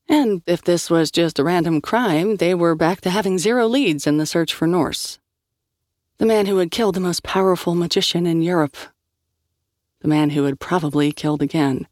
And 0.10 0.42
if 0.46 0.62
this 0.62 0.90
was 0.90 1.10
just 1.10 1.40
a 1.40 1.44
random 1.44 1.80
crime, 1.80 2.36
they 2.36 2.54
were 2.54 2.76
back 2.76 3.00
to 3.02 3.10
having 3.10 3.38
zero 3.38 3.66
leads 3.68 4.06
in 4.06 4.18
the 4.18 4.26
search 4.26 4.54
for 4.54 4.68
Norse. 4.68 5.20
The 6.22 6.28
man 6.28 6.46
who 6.46 6.58
had 6.58 6.70
killed 6.70 6.94
the 6.94 7.00
most 7.00 7.24
powerful 7.24 7.74
magician 7.74 8.28
in 8.28 8.44
Europe. 8.44 8.78
The 10.02 10.08
man 10.08 10.30
who 10.30 10.44
had 10.44 10.60
probably 10.60 11.12
killed 11.12 11.42
again. 11.42 11.88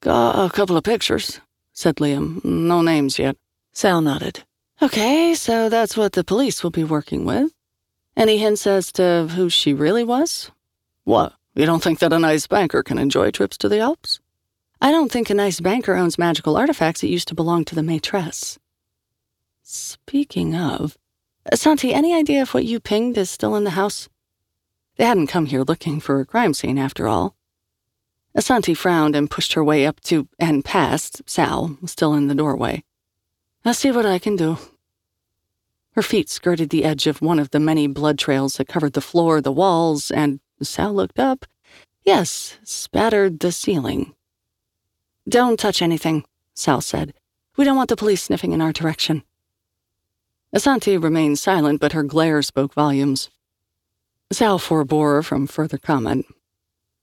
Got 0.00 0.44
a 0.44 0.50
couple 0.50 0.76
of 0.76 0.82
pictures, 0.82 1.40
said 1.72 1.98
Liam. 1.98 2.44
No 2.44 2.82
names 2.82 3.16
yet. 3.16 3.36
Sal 3.72 4.00
nodded. 4.00 4.42
Okay, 4.82 5.36
so 5.36 5.68
that's 5.68 5.96
what 5.96 6.14
the 6.14 6.24
police 6.24 6.64
will 6.64 6.72
be 6.72 6.82
working 6.82 7.24
with. 7.24 7.52
Any 8.16 8.38
hints 8.38 8.66
as 8.66 8.90
to 8.94 9.28
who 9.32 9.48
she 9.48 9.72
really 9.72 10.02
was? 10.02 10.50
What? 11.04 11.34
You 11.54 11.66
don't 11.66 11.84
think 11.84 12.00
that 12.00 12.12
a 12.12 12.18
nice 12.18 12.48
banker 12.48 12.82
can 12.82 12.98
enjoy 12.98 13.30
trips 13.30 13.56
to 13.58 13.68
the 13.68 13.78
Alps? 13.78 14.18
I 14.80 14.90
don't 14.90 15.12
think 15.12 15.30
a 15.30 15.34
nice 15.34 15.60
banker 15.60 15.94
owns 15.94 16.18
magical 16.18 16.56
artifacts 16.56 17.02
that 17.02 17.10
used 17.10 17.28
to 17.28 17.36
belong 17.36 17.64
to 17.66 17.76
the 17.76 17.82
maitresse. 17.82 18.58
Speaking 19.62 20.56
of, 20.56 20.98
Santi, 21.54 21.94
any 21.94 22.14
idea 22.14 22.42
if 22.42 22.52
what 22.52 22.64
you 22.64 22.80
pinged 22.80 23.16
is 23.16 23.30
still 23.30 23.56
in 23.56 23.64
the 23.64 23.70
house? 23.70 24.08
They 24.96 25.04
hadn't 25.04 25.28
come 25.28 25.46
here 25.46 25.62
looking 25.62 26.00
for 26.00 26.20
a 26.20 26.26
crime 26.26 26.52
scene, 26.54 26.78
after 26.78 27.08
all. 27.08 27.36
Asanti 28.36 28.76
frowned 28.76 29.16
and 29.16 29.30
pushed 29.30 29.54
her 29.54 29.64
way 29.64 29.86
up 29.86 30.00
to 30.02 30.28
and 30.38 30.64
past 30.64 31.22
Sal, 31.26 31.78
still 31.86 32.14
in 32.14 32.28
the 32.28 32.34
doorway. 32.34 32.84
I'll 33.64 33.74
see 33.74 33.90
what 33.90 34.06
I 34.06 34.18
can 34.18 34.36
do. 34.36 34.58
Her 35.92 36.02
feet 36.02 36.28
skirted 36.28 36.70
the 36.70 36.84
edge 36.84 37.06
of 37.06 37.22
one 37.22 37.38
of 37.38 37.50
the 37.50 37.58
many 37.58 37.86
blood 37.86 38.18
trails 38.18 38.56
that 38.56 38.68
covered 38.68 38.92
the 38.92 39.00
floor, 39.00 39.40
the 39.40 39.50
walls, 39.50 40.10
and 40.10 40.40
Sal 40.62 40.92
looked 40.92 41.18
up. 41.18 41.46
Yes, 42.04 42.58
spattered 42.62 43.40
the 43.40 43.50
ceiling. 43.50 44.14
Don't 45.28 45.58
touch 45.58 45.82
anything, 45.82 46.24
Sal 46.54 46.80
said. 46.80 47.14
We 47.56 47.64
don't 47.64 47.76
want 47.76 47.88
the 47.88 47.96
police 47.96 48.22
sniffing 48.22 48.52
in 48.52 48.60
our 48.60 48.72
direction. 48.72 49.24
Asanti 50.54 51.02
remained 51.02 51.38
silent, 51.38 51.78
but 51.78 51.92
her 51.92 52.02
glare 52.02 52.40
spoke 52.40 52.72
volumes. 52.72 53.28
Sal 54.32 54.58
forbore 54.58 55.22
from 55.22 55.46
further 55.46 55.76
comment. 55.76 56.26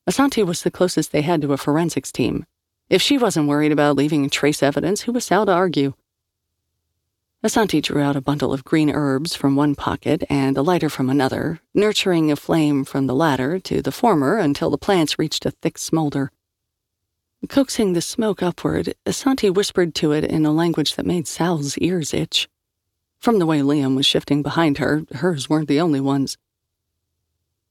Asanti 0.09 0.43
was 0.43 0.63
the 0.63 0.71
closest 0.71 1.11
they 1.11 1.21
had 1.21 1.41
to 1.41 1.53
a 1.53 1.57
forensics 1.57 2.11
team. 2.11 2.45
If 2.89 3.01
she 3.01 3.17
wasn't 3.17 3.47
worried 3.47 3.71
about 3.71 3.95
leaving 3.95 4.29
trace 4.29 4.63
evidence, 4.63 5.01
who 5.01 5.11
was 5.11 5.25
Sal 5.25 5.45
to 5.45 5.51
argue? 5.51 5.93
Asanti 7.43 7.81
drew 7.83 8.01
out 8.01 8.15
a 8.15 8.21
bundle 8.21 8.51
of 8.51 8.63
green 8.63 8.89
herbs 8.89 9.35
from 9.35 9.55
one 9.55 9.75
pocket 9.75 10.23
and 10.27 10.57
a 10.57 10.63
lighter 10.63 10.89
from 10.89 11.11
another, 11.11 11.59
nurturing 11.75 12.31
a 12.31 12.35
flame 12.35 12.83
from 12.83 13.05
the 13.05 13.13
latter 13.13 13.59
to 13.59 13.83
the 13.83 13.91
former 13.91 14.39
until 14.39 14.71
the 14.71 14.79
plants 14.79 15.19
reached 15.19 15.45
a 15.45 15.51
thick 15.51 15.77
smolder. 15.77 16.31
Coaxing 17.47 17.93
the 17.93 18.01
smoke 18.01 18.41
upward, 18.41 18.95
Asanti 19.05 19.53
whispered 19.53 19.93
to 19.95 20.11
it 20.11 20.23
in 20.23 20.47
a 20.47 20.51
language 20.51 20.95
that 20.95 21.05
made 21.05 21.27
Sal's 21.27 21.77
ears 21.77 22.11
itch. 22.11 22.49
From 23.25 23.39
the 23.39 23.47
way 23.47 23.61
Liam 23.61 23.95
was 23.95 24.05
shifting 24.05 24.43
behind 24.43 24.77
her, 24.77 25.03
hers 25.15 25.49
weren't 25.49 25.67
the 25.67 25.81
only 25.81 25.99
ones. 25.99 26.37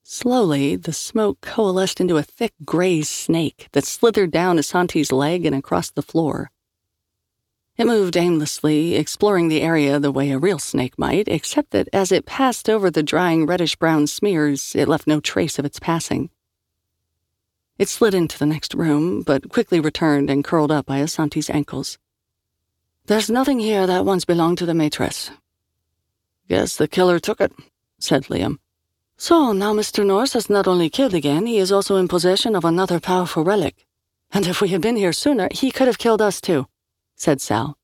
Slowly, 0.02 0.74
the 0.74 0.92
smoke 0.92 1.40
coalesced 1.42 2.00
into 2.00 2.16
a 2.16 2.24
thick 2.24 2.54
gray 2.64 3.02
snake 3.02 3.68
that 3.70 3.84
slithered 3.84 4.32
down 4.32 4.58
Asanti's 4.58 5.12
leg 5.12 5.46
and 5.46 5.54
across 5.54 5.92
the 5.92 6.02
floor. 6.02 6.50
It 7.76 7.86
moved 7.86 8.16
aimlessly, 8.16 8.96
exploring 8.96 9.46
the 9.46 9.62
area 9.62 10.00
the 10.00 10.10
way 10.10 10.32
a 10.32 10.40
real 10.40 10.58
snake 10.58 10.98
might, 10.98 11.28
except 11.28 11.70
that 11.70 11.88
as 11.92 12.10
it 12.10 12.26
passed 12.26 12.68
over 12.68 12.90
the 12.90 13.04
drying 13.04 13.46
reddish 13.46 13.76
brown 13.76 14.08
smears, 14.08 14.74
it 14.74 14.88
left 14.88 15.06
no 15.06 15.20
trace 15.20 15.56
of 15.60 15.64
its 15.64 15.78
passing. 15.78 16.30
It 17.78 17.88
slid 17.88 18.12
into 18.12 18.40
the 18.40 18.46
next 18.46 18.74
room, 18.74 19.22
but 19.22 19.50
quickly 19.50 19.78
returned 19.78 20.30
and 20.30 20.42
curled 20.42 20.72
up 20.72 20.86
by 20.86 20.98
Asanti's 20.98 21.48
ankles. 21.48 21.96
There's 23.06 23.30
nothing 23.30 23.60
here 23.60 23.86
that 23.86 24.04
once 24.04 24.24
belonged 24.24 24.58
to 24.58 24.66
the 24.66 24.74
maitresse. 24.74 25.30
Guess 26.48 26.76
the 26.76 26.88
killer 26.88 27.18
took 27.18 27.40
it, 27.40 27.52
said 27.98 28.24
Liam. 28.24 28.58
So 29.16 29.52
now 29.52 29.72
Mr. 29.72 30.04
Norse 30.04 30.34
has 30.34 30.50
not 30.50 30.66
only 30.66 30.90
killed 30.90 31.14
again, 31.14 31.46
he 31.46 31.58
is 31.58 31.72
also 31.72 31.96
in 31.96 32.08
possession 32.08 32.54
of 32.54 32.64
another 32.64 33.00
powerful 33.00 33.44
relic. 33.44 33.86
And 34.32 34.46
if 34.46 34.60
we 34.60 34.68
had 34.68 34.80
been 34.80 34.96
here 34.96 35.12
sooner, 35.12 35.48
he 35.52 35.70
could 35.70 35.86
have 35.86 35.98
killed 35.98 36.20
us 36.20 36.40
too, 36.40 36.66
said 37.14 37.40
Sal. 37.40 37.78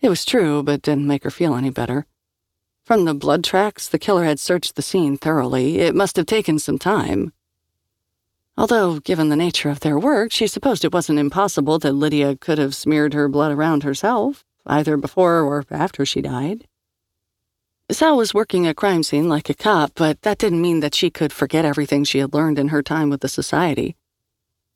It 0.00 0.08
was 0.08 0.24
true, 0.24 0.62
but 0.62 0.82
didn't 0.82 1.06
make 1.06 1.24
her 1.24 1.30
feel 1.30 1.54
any 1.54 1.70
better. 1.70 2.06
From 2.84 3.04
the 3.04 3.14
blood 3.14 3.42
tracks, 3.42 3.88
the 3.88 3.98
killer 3.98 4.24
had 4.24 4.38
searched 4.38 4.76
the 4.76 4.82
scene 4.82 5.16
thoroughly. 5.16 5.80
It 5.80 5.94
must 5.94 6.16
have 6.16 6.26
taken 6.26 6.58
some 6.58 6.78
time. 6.78 7.32
Although, 8.56 9.00
given 9.00 9.28
the 9.28 9.36
nature 9.36 9.68
of 9.68 9.80
their 9.80 9.98
work, 9.98 10.32
she 10.32 10.46
supposed 10.46 10.84
it 10.84 10.94
wasn't 10.94 11.18
impossible 11.18 11.78
that 11.80 11.92
Lydia 11.92 12.36
could 12.36 12.58
have 12.58 12.74
smeared 12.74 13.12
her 13.12 13.28
blood 13.28 13.52
around 13.52 13.82
herself, 13.82 14.44
either 14.64 14.96
before 14.96 15.40
or 15.40 15.64
after 15.70 16.06
she 16.06 16.22
died. 16.22 16.66
Sal 17.88 18.16
was 18.16 18.34
working 18.34 18.66
a 18.66 18.74
crime 18.74 19.04
scene 19.04 19.28
like 19.28 19.48
a 19.48 19.54
cop, 19.54 19.92
but 19.94 20.22
that 20.22 20.38
didn't 20.38 20.60
mean 20.60 20.80
that 20.80 20.94
she 20.94 21.08
could 21.08 21.32
forget 21.32 21.64
everything 21.64 22.02
she 22.02 22.18
had 22.18 22.34
learned 22.34 22.58
in 22.58 22.68
her 22.68 22.82
time 22.82 23.10
with 23.10 23.20
the 23.20 23.28
Society. 23.28 23.94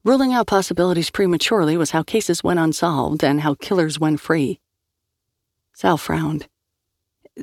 Ruling 0.04 0.32
out 0.32 0.46
possibilities 0.46 1.10
prematurely 1.10 1.76
was 1.76 1.90
how 1.90 2.04
cases 2.04 2.44
went 2.44 2.60
unsolved 2.60 3.24
and 3.24 3.40
how 3.40 3.54
killers 3.54 3.98
went 3.98 4.20
free. 4.20 4.60
Sal 5.74 5.96
frowned. 5.96 6.46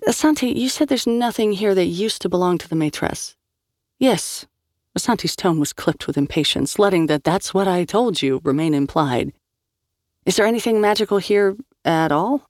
Asanti, 0.07 0.55
you 0.55 0.69
said 0.69 0.87
there's 0.87 1.05
nothing 1.05 1.51
here 1.51 1.75
that 1.75 1.85
used 1.85 2.21
to 2.21 2.29
belong 2.29 2.57
to 2.59 2.69
the 2.69 2.75
Maîtresse. 2.75 3.35
Yes. 3.99 4.45
Asanti's 4.97 5.35
tone 5.35 5.59
was 5.59 5.73
clipped 5.73 6.07
with 6.07 6.17
impatience, 6.17 6.79
letting 6.79 7.07
that 7.07 7.25
that's 7.25 7.53
what 7.53 7.67
I 7.67 7.83
told 7.83 8.21
you 8.21 8.39
remain 8.43 8.73
implied. 8.73 9.33
Is 10.25 10.37
there 10.37 10.45
anything 10.45 10.79
magical 10.79 11.17
here 11.17 11.57
at 11.83 12.13
all? 12.13 12.49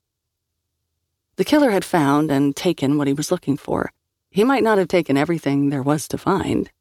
The 1.38 1.46
killer 1.46 1.70
had 1.70 1.86
found 1.86 2.32
and 2.32 2.56
taken 2.56 2.98
what 2.98 3.08
he 3.08 3.14
was 3.14 3.32
looking 3.32 3.58
for. 3.58 3.92
He 4.32 4.44
might 4.44 4.64
not 4.64 4.80
have 4.80 4.88
taken 4.88 5.18
everything 5.18 5.70
there 5.70 5.84
was 5.84 6.08
to 6.10 6.18
find. 6.18 6.72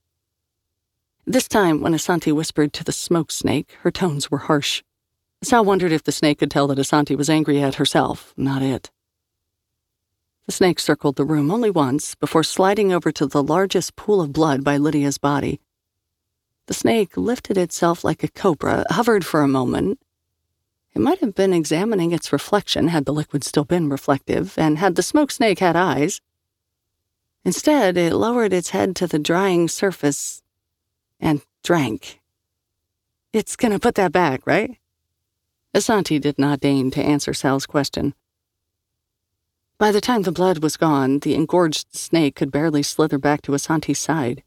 This 1.26 1.46
time, 1.46 1.82
when 1.82 1.92
Asanti 1.92 2.32
whispered 2.32 2.72
to 2.72 2.84
the 2.84 2.92
smoke 2.92 3.30
snake, 3.30 3.76
her 3.82 3.90
tones 3.90 4.30
were 4.30 4.38
harsh. 4.38 4.82
Sal 5.42 5.64
wondered 5.64 5.92
if 5.92 6.04
the 6.04 6.12
snake 6.12 6.38
could 6.38 6.50
tell 6.50 6.66
that 6.68 6.78
Asanti 6.78 7.14
was 7.14 7.28
angry 7.28 7.60
at 7.60 7.74
herself, 7.74 8.32
not 8.36 8.62
it. 8.62 8.90
The 10.46 10.52
snake 10.52 10.80
circled 10.80 11.16
the 11.16 11.24
room 11.24 11.50
only 11.50 11.70
once 11.70 12.14
before 12.14 12.44
sliding 12.44 12.92
over 12.92 13.12
to 13.12 13.26
the 13.26 13.42
largest 13.42 13.94
pool 13.94 14.22
of 14.22 14.32
blood 14.32 14.64
by 14.64 14.78
Lydia's 14.78 15.18
body. 15.18 15.60
The 16.66 16.74
snake 16.74 17.16
lifted 17.16 17.58
itself 17.58 18.04
like 18.04 18.22
a 18.22 18.28
cobra, 18.28 18.86
hovered 18.88 19.26
for 19.26 19.42
a 19.42 19.48
moment. 19.48 19.98
It 20.96 21.02
might 21.02 21.20
have 21.20 21.34
been 21.34 21.52
examining 21.52 22.12
its 22.12 22.32
reflection 22.32 22.88
had 22.88 23.04
the 23.04 23.12
liquid 23.12 23.44
still 23.44 23.66
been 23.66 23.90
reflective, 23.90 24.56
and 24.56 24.78
had 24.78 24.94
the 24.94 25.02
smoke 25.02 25.30
snake 25.30 25.58
had 25.58 25.76
eyes. 25.76 26.22
Instead, 27.44 27.98
it 27.98 28.14
lowered 28.14 28.54
its 28.54 28.70
head 28.70 28.96
to 28.96 29.06
the 29.06 29.18
drying 29.18 29.68
surface 29.68 30.42
and 31.20 31.42
drank. 31.62 32.22
It's 33.34 33.56
gonna 33.56 33.78
put 33.78 33.94
that 33.96 34.10
back, 34.10 34.46
right? 34.46 34.78
Asanti 35.74 36.18
did 36.18 36.38
not 36.38 36.60
deign 36.60 36.90
to 36.92 37.02
answer 37.02 37.34
Sal's 37.34 37.66
question. 37.66 38.14
By 39.76 39.92
the 39.92 40.00
time 40.00 40.22
the 40.22 40.32
blood 40.32 40.62
was 40.62 40.78
gone, 40.78 41.18
the 41.18 41.34
engorged 41.34 41.94
snake 41.94 42.36
could 42.36 42.50
barely 42.50 42.82
slither 42.82 43.18
back 43.18 43.42
to 43.42 43.52
Asanti's 43.52 43.98
side. 43.98 44.42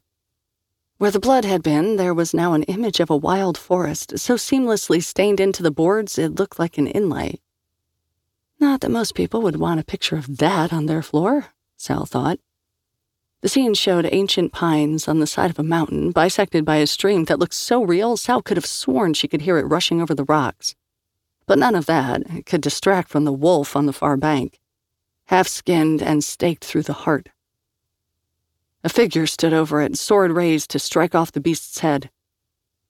Where 1.00 1.10
the 1.10 1.18
blood 1.18 1.46
had 1.46 1.62
been, 1.62 1.96
there 1.96 2.12
was 2.12 2.34
now 2.34 2.52
an 2.52 2.64
image 2.64 3.00
of 3.00 3.08
a 3.08 3.16
wild 3.16 3.56
forest, 3.56 4.18
so 4.18 4.34
seamlessly 4.34 5.02
stained 5.02 5.40
into 5.40 5.62
the 5.62 5.70
boards 5.70 6.18
it 6.18 6.34
looked 6.34 6.58
like 6.58 6.76
an 6.76 6.86
inlay. 6.88 7.40
Not 8.58 8.82
that 8.82 8.90
most 8.90 9.14
people 9.14 9.40
would 9.40 9.56
want 9.56 9.80
a 9.80 9.82
picture 9.82 10.16
of 10.16 10.36
that 10.36 10.74
on 10.74 10.84
their 10.84 11.00
floor, 11.00 11.54
Sal 11.78 12.04
thought. 12.04 12.38
The 13.40 13.48
scene 13.48 13.72
showed 13.72 14.10
ancient 14.12 14.52
pines 14.52 15.08
on 15.08 15.20
the 15.20 15.26
side 15.26 15.48
of 15.48 15.58
a 15.58 15.62
mountain, 15.62 16.10
bisected 16.10 16.66
by 16.66 16.76
a 16.76 16.86
stream 16.86 17.24
that 17.24 17.38
looked 17.38 17.54
so 17.54 17.82
real 17.82 18.18
Sal 18.18 18.42
could 18.42 18.58
have 18.58 18.66
sworn 18.66 19.14
she 19.14 19.26
could 19.26 19.40
hear 19.40 19.56
it 19.56 19.64
rushing 19.64 20.02
over 20.02 20.14
the 20.14 20.24
rocks. 20.24 20.74
But 21.46 21.58
none 21.58 21.76
of 21.76 21.86
that 21.86 22.44
could 22.44 22.60
distract 22.60 23.08
from 23.08 23.24
the 23.24 23.32
wolf 23.32 23.74
on 23.74 23.86
the 23.86 23.94
far 23.94 24.18
bank 24.18 24.60
half 25.28 25.48
skinned 25.48 26.02
and 26.02 26.22
staked 26.22 26.62
through 26.62 26.82
the 26.82 26.92
heart. 26.92 27.30
A 28.82 28.88
figure 28.88 29.26
stood 29.26 29.52
over 29.52 29.82
it, 29.82 29.98
sword 29.98 30.32
raised 30.32 30.70
to 30.70 30.78
strike 30.78 31.14
off 31.14 31.32
the 31.32 31.40
beast's 31.40 31.80
head. 31.80 32.10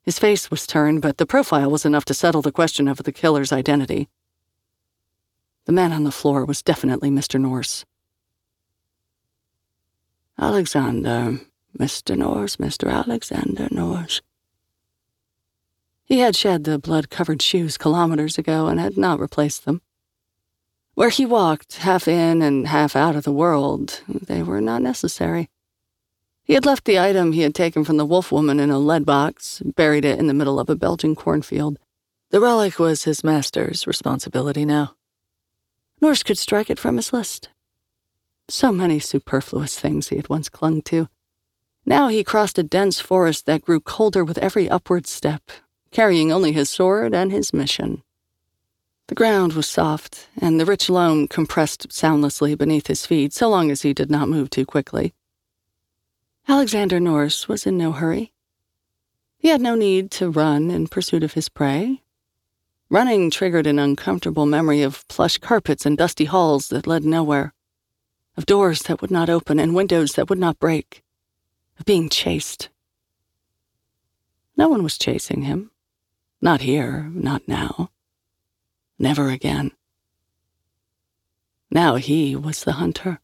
His 0.02 0.18
face 0.18 0.50
was 0.50 0.66
turned, 0.66 1.02
but 1.02 1.18
the 1.18 1.26
profile 1.26 1.70
was 1.70 1.84
enough 1.84 2.04
to 2.06 2.14
settle 2.14 2.42
the 2.42 2.52
question 2.52 2.88
of 2.88 2.98
the 2.98 3.12
killer's 3.12 3.52
identity. 3.52 4.08
The 5.66 5.72
man 5.72 5.92
on 5.92 6.04
the 6.04 6.12
floor 6.12 6.44
was 6.44 6.62
definitely 6.62 7.10
Mr. 7.10 7.40
Norse. 7.40 7.84
Alexander, 10.38 11.40
Mr. 11.78 12.16
Norse, 12.16 12.56
Mr. 12.56 12.90
Alexander 12.90 13.68
Norse. 13.70 14.22
He 16.04 16.20
had 16.20 16.34
shed 16.34 16.64
the 16.64 16.78
blood 16.78 17.10
covered 17.10 17.42
shoes 17.42 17.76
kilometers 17.76 18.38
ago 18.38 18.68
and 18.68 18.80
had 18.80 18.96
not 18.96 19.20
replaced 19.20 19.64
them. 19.64 19.82
Where 20.94 21.10
he 21.10 21.26
walked, 21.26 21.76
half 21.76 22.08
in 22.08 22.42
and 22.42 22.66
half 22.66 22.96
out 22.96 23.16
of 23.16 23.24
the 23.24 23.32
world, 23.32 24.02
they 24.08 24.42
were 24.42 24.60
not 24.60 24.82
necessary. 24.82 25.50
He 26.50 26.54
had 26.54 26.66
left 26.66 26.84
the 26.84 26.98
item 26.98 27.30
he 27.30 27.42
had 27.42 27.54
taken 27.54 27.84
from 27.84 27.96
the 27.96 28.04
wolf 28.04 28.32
woman 28.32 28.58
in 28.58 28.70
a 28.70 28.78
lead 28.80 29.06
box, 29.06 29.62
buried 29.64 30.04
it 30.04 30.18
in 30.18 30.26
the 30.26 30.34
middle 30.34 30.58
of 30.58 30.68
a 30.68 30.74
Belgian 30.74 31.14
cornfield. 31.14 31.78
The 32.30 32.40
relic 32.40 32.76
was 32.80 33.04
his 33.04 33.22
master's 33.22 33.86
responsibility 33.86 34.64
now. 34.64 34.96
Norse 36.00 36.24
could 36.24 36.38
strike 36.38 36.68
it 36.68 36.80
from 36.80 36.96
his 36.96 37.12
list. 37.12 37.50
So 38.48 38.72
many 38.72 38.98
superfluous 38.98 39.78
things 39.78 40.08
he 40.08 40.16
had 40.16 40.28
once 40.28 40.48
clung 40.48 40.82
to. 40.90 41.08
Now 41.86 42.08
he 42.08 42.24
crossed 42.24 42.58
a 42.58 42.64
dense 42.64 42.98
forest 42.98 43.46
that 43.46 43.62
grew 43.62 43.78
colder 43.78 44.24
with 44.24 44.38
every 44.38 44.68
upward 44.68 45.06
step, 45.06 45.52
carrying 45.92 46.32
only 46.32 46.50
his 46.50 46.68
sword 46.68 47.14
and 47.14 47.30
his 47.30 47.54
mission. 47.54 48.02
The 49.06 49.14
ground 49.14 49.52
was 49.52 49.68
soft, 49.68 50.26
and 50.36 50.58
the 50.58 50.66
rich 50.66 50.90
loam 50.90 51.28
compressed 51.28 51.92
soundlessly 51.92 52.56
beneath 52.56 52.88
his 52.88 53.06
feet 53.06 53.32
so 53.32 53.48
long 53.48 53.70
as 53.70 53.82
he 53.82 53.94
did 53.94 54.10
not 54.10 54.28
move 54.28 54.50
too 54.50 54.66
quickly. 54.66 55.14
Alexander 56.50 56.98
Norse 56.98 57.46
was 57.46 57.64
in 57.64 57.78
no 57.78 57.92
hurry. 57.92 58.32
He 59.38 59.46
had 59.50 59.60
no 59.60 59.76
need 59.76 60.10
to 60.10 60.28
run 60.28 60.68
in 60.68 60.88
pursuit 60.88 61.22
of 61.22 61.34
his 61.34 61.48
prey. 61.48 62.02
Running 62.88 63.30
triggered 63.30 63.68
an 63.68 63.78
uncomfortable 63.78 64.46
memory 64.46 64.82
of 64.82 65.06
plush 65.06 65.38
carpets 65.38 65.86
and 65.86 65.96
dusty 65.96 66.24
halls 66.24 66.66
that 66.70 66.88
led 66.88 67.04
nowhere, 67.04 67.54
of 68.36 68.46
doors 68.46 68.82
that 68.82 69.00
would 69.00 69.12
not 69.12 69.30
open 69.30 69.60
and 69.60 69.76
windows 69.76 70.14
that 70.14 70.28
would 70.28 70.40
not 70.40 70.58
break, 70.58 71.04
of 71.78 71.86
being 71.86 72.08
chased. 72.08 72.68
No 74.56 74.68
one 74.68 74.82
was 74.82 74.98
chasing 74.98 75.42
him. 75.42 75.70
Not 76.42 76.62
here, 76.62 77.08
not 77.12 77.46
now. 77.46 77.92
Never 78.98 79.28
again. 79.28 79.70
Now 81.70 81.94
he 81.94 82.34
was 82.34 82.64
the 82.64 82.72
hunter. 82.72 83.20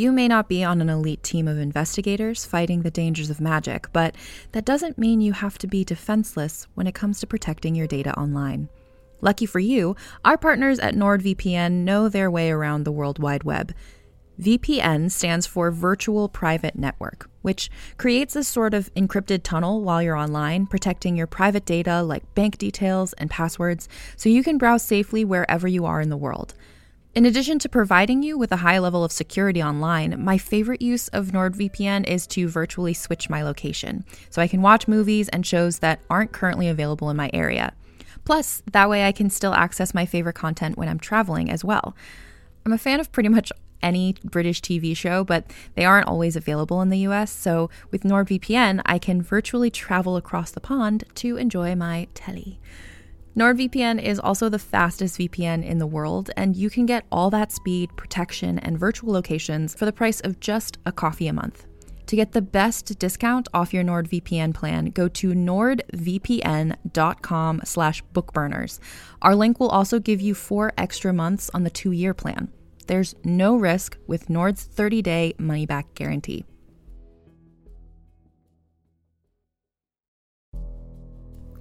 You 0.00 0.12
may 0.12 0.28
not 0.28 0.48
be 0.48 0.64
on 0.64 0.80
an 0.80 0.88
elite 0.88 1.22
team 1.22 1.46
of 1.46 1.58
investigators 1.58 2.46
fighting 2.46 2.80
the 2.80 2.90
dangers 2.90 3.28
of 3.28 3.38
magic, 3.38 3.92
but 3.92 4.14
that 4.52 4.64
doesn't 4.64 4.96
mean 4.96 5.20
you 5.20 5.34
have 5.34 5.58
to 5.58 5.66
be 5.66 5.84
defenseless 5.84 6.66
when 6.72 6.86
it 6.86 6.94
comes 6.94 7.20
to 7.20 7.26
protecting 7.26 7.74
your 7.74 7.86
data 7.86 8.18
online. 8.18 8.70
Lucky 9.20 9.44
for 9.44 9.58
you, 9.58 9.94
our 10.24 10.38
partners 10.38 10.78
at 10.78 10.94
NordVPN 10.94 11.84
know 11.84 12.08
their 12.08 12.30
way 12.30 12.50
around 12.50 12.84
the 12.84 12.92
World 12.92 13.18
Wide 13.18 13.44
Web. 13.44 13.74
VPN 14.40 15.10
stands 15.10 15.46
for 15.46 15.70
Virtual 15.70 16.30
Private 16.30 16.76
Network, 16.76 17.28
which 17.42 17.70
creates 17.98 18.34
a 18.34 18.42
sort 18.42 18.72
of 18.72 18.90
encrypted 18.94 19.42
tunnel 19.42 19.82
while 19.82 20.02
you're 20.02 20.16
online, 20.16 20.66
protecting 20.66 21.14
your 21.14 21.26
private 21.26 21.66
data 21.66 22.02
like 22.02 22.34
bank 22.34 22.56
details 22.56 23.12
and 23.18 23.28
passwords 23.28 23.86
so 24.16 24.30
you 24.30 24.42
can 24.42 24.56
browse 24.56 24.82
safely 24.82 25.26
wherever 25.26 25.68
you 25.68 25.84
are 25.84 26.00
in 26.00 26.08
the 26.08 26.16
world. 26.16 26.54
In 27.12 27.26
addition 27.26 27.58
to 27.58 27.68
providing 27.68 28.22
you 28.22 28.38
with 28.38 28.52
a 28.52 28.58
high 28.58 28.78
level 28.78 29.02
of 29.02 29.10
security 29.10 29.60
online, 29.60 30.22
my 30.22 30.38
favorite 30.38 30.80
use 30.80 31.08
of 31.08 31.32
NordVPN 31.32 32.06
is 32.06 32.24
to 32.28 32.46
virtually 32.46 32.94
switch 32.94 33.28
my 33.28 33.42
location 33.42 34.04
so 34.30 34.40
I 34.40 34.46
can 34.46 34.62
watch 34.62 34.86
movies 34.86 35.28
and 35.30 35.44
shows 35.44 35.80
that 35.80 35.98
aren't 36.08 36.30
currently 36.30 36.68
available 36.68 37.10
in 37.10 37.16
my 37.16 37.28
area. 37.34 37.72
Plus, 38.24 38.62
that 38.70 38.88
way 38.88 39.08
I 39.08 39.10
can 39.10 39.28
still 39.28 39.54
access 39.54 39.92
my 39.92 40.06
favorite 40.06 40.34
content 40.34 40.78
when 40.78 40.88
I'm 40.88 41.00
traveling 41.00 41.50
as 41.50 41.64
well. 41.64 41.96
I'm 42.64 42.72
a 42.72 42.78
fan 42.78 43.00
of 43.00 43.10
pretty 43.10 43.28
much 43.28 43.50
any 43.82 44.14
British 44.22 44.62
TV 44.62 44.96
show, 44.96 45.24
but 45.24 45.50
they 45.74 45.84
aren't 45.84 46.06
always 46.06 46.36
available 46.36 46.80
in 46.80 46.90
the 46.90 46.98
US, 46.98 47.32
so 47.32 47.70
with 47.90 48.04
NordVPN, 48.04 48.82
I 48.86 49.00
can 49.00 49.20
virtually 49.20 49.70
travel 49.70 50.16
across 50.16 50.52
the 50.52 50.60
pond 50.60 51.02
to 51.16 51.36
enjoy 51.36 51.74
my 51.74 52.06
telly. 52.14 52.60
NordVPN 53.36 54.02
is 54.02 54.18
also 54.18 54.48
the 54.48 54.58
fastest 54.58 55.16
VPN 55.16 55.64
in 55.64 55.78
the 55.78 55.86
world, 55.86 56.32
and 56.36 56.56
you 56.56 56.68
can 56.68 56.84
get 56.84 57.06
all 57.12 57.30
that 57.30 57.52
speed, 57.52 57.94
protection, 57.96 58.58
and 58.58 58.76
virtual 58.76 59.12
locations 59.12 59.72
for 59.72 59.84
the 59.84 59.92
price 59.92 60.20
of 60.20 60.40
just 60.40 60.78
a 60.84 60.90
coffee 60.90 61.28
a 61.28 61.32
month. 61.32 61.66
To 62.06 62.16
get 62.16 62.32
the 62.32 62.42
best 62.42 62.98
discount 62.98 63.46
off 63.54 63.72
your 63.72 63.84
NordVPN 63.84 64.52
plan, 64.52 64.86
go 64.86 65.06
to 65.06 65.28
nordvpn.com 65.28 65.90
slash 67.64 68.02
bookburners. 68.12 68.80
Our 69.22 69.36
link 69.36 69.60
will 69.60 69.68
also 69.68 70.00
give 70.00 70.20
you 70.20 70.34
four 70.34 70.72
extra 70.76 71.12
months 71.12 71.52
on 71.54 71.62
the 71.62 71.70
two-year 71.70 72.14
plan. 72.14 72.48
There's 72.88 73.14
no 73.22 73.54
risk 73.54 73.96
with 74.08 74.28
Nord's 74.28 74.66
30-day 74.66 75.34
money-back 75.38 75.94
guarantee. 75.94 76.46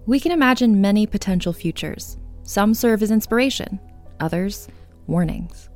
We 0.10 0.20
can 0.20 0.32
imagine 0.32 0.82
many 0.82 1.06
potential 1.06 1.54
futures. 1.54 2.18
Some 2.42 2.74
serve 2.74 3.04
as 3.04 3.12
inspiration, 3.12 3.80
others, 4.20 4.68
warnings. 5.06 5.70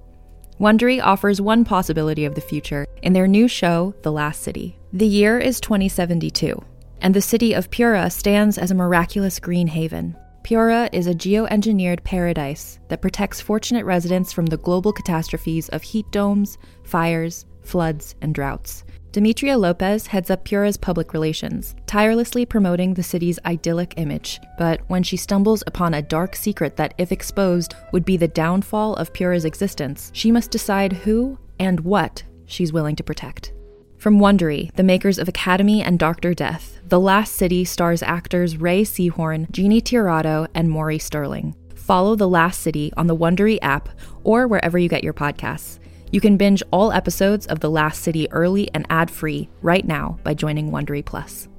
Wondery 0.60 1.00
offers 1.04 1.39
one 1.39 1.63
possibility 1.63 2.26
of 2.26 2.34
the 2.34 2.41
future 2.41 2.88
in 3.04 3.13
their 3.13 3.28
new 3.28 3.48
show, 3.48 3.93
The 4.02 4.12
Last 4.12 4.41
City. 4.41 4.76
The 4.91 5.06
year 5.06 5.38
is 5.38 5.62
2072, 5.62 6.60
and 7.02 7.13
the 7.13 7.22
city 7.22 7.54
of 7.54 7.69
Pura 7.69 8.10
stands 8.10 8.58
as 8.58 8.72
a 8.72 8.74
miraculous 8.74 9.39
green 9.39 9.67
haven. 9.67 10.17
Pura 10.41 10.89
is 10.91 11.06
a 11.06 11.13
geoengineered 11.13 12.04
paradise 12.04 12.80
that 12.88 13.04
protects 13.04 13.39
fortunate 13.39 13.86
residents 13.86 14.34
from 14.34 14.48
the 14.48 14.58
global 14.58 14.91
catastrophes 14.91 15.69
of 15.69 15.84
heat 15.84 16.10
domes, 16.10 16.58
fires, 16.86 17.46
floods, 17.63 18.15
and 18.21 18.36
droughts. 18.36 18.84
Demetria 19.12 19.60
Lopez 19.60 20.08
heads 20.08 20.32
up 20.32 20.43
Pura's 20.43 20.76
public 20.76 21.13
relations, 21.13 21.76
tirelessly 21.86 22.47
promoting 22.47 22.95
the 22.95 23.04
city's 23.04 23.38
idyllic 23.45 23.93
image. 23.97 24.39
But 24.58 24.82
when 24.88 25.04
she 25.04 25.17
stumbles 25.17 25.63
upon 25.67 25.93
a 25.93 26.02
dark 26.02 26.36
secret 26.36 26.78
that, 26.78 26.95
if 26.97 27.12
exposed, 27.12 27.76
would 27.91 28.06
be 28.06 28.17
the 28.17 28.28
downfall 28.28 28.95
of 28.95 29.13
Pura's 29.13 29.45
existence, 29.45 30.10
she 30.15 30.32
must 30.32 30.49
decide 30.49 30.93
who 30.93 31.38
and 31.60 31.82
what 31.82 32.23
she's 32.47 32.73
willing 32.73 32.95
to 32.95 33.04
protect. 33.04 33.54
From 33.97 34.19
Wondery, 34.19 34.73
the 34.73 34.84
makers 34.84 35.19
of 35.19 35.28
Academy 35.28 35.84
and 35.84 35.99
Doctor 35.99 36.34
Death, 36.34 36.80
The 36.88 36.99
Last 36.99 37.36
City 37.36 37.63
stars 37.63 38.02
actors 38.02 38.58
Rhea 38.58 38.84
Seehorn, 38.84 39.49
Jeannie 39.52 39.80
Tirado, 39.80 40.47
and 40.56 40.69
Maury 40.69 40.97
Sterling. 40.97 41.56
Follow 41.76 42.15
The 42.15 42.28
Last 42.28 42.62
City 42.62 42.91
on 42.97 43.08
the 43.08 43.15
Wondery 43.15 43.60
app 43.62 43.89
or 44.23 44.47
wherever 44.47 44.78
you 44.80 44.89
get 44.89 45.04
your 45.04 45.13
podcasts. 45.13 45.78
You 46.13 46.21
can 46.21 46.38
binge 46.38 46.62
all 46.69 46.91
episodes 46.91 47.47
of 47.47 47.60
The 47.60 47.71
Last 47.71 48.04
City 48.04 48.32
early 48.32 48.69
and 48.76 48.86
ad-free 48.91 49.49
right 49.63 49.84
now 49.84 50.19
by 50.23 50.36
joining 50.36 50.69
Wondery 50.69 51.04
Plus. 51.04 51.49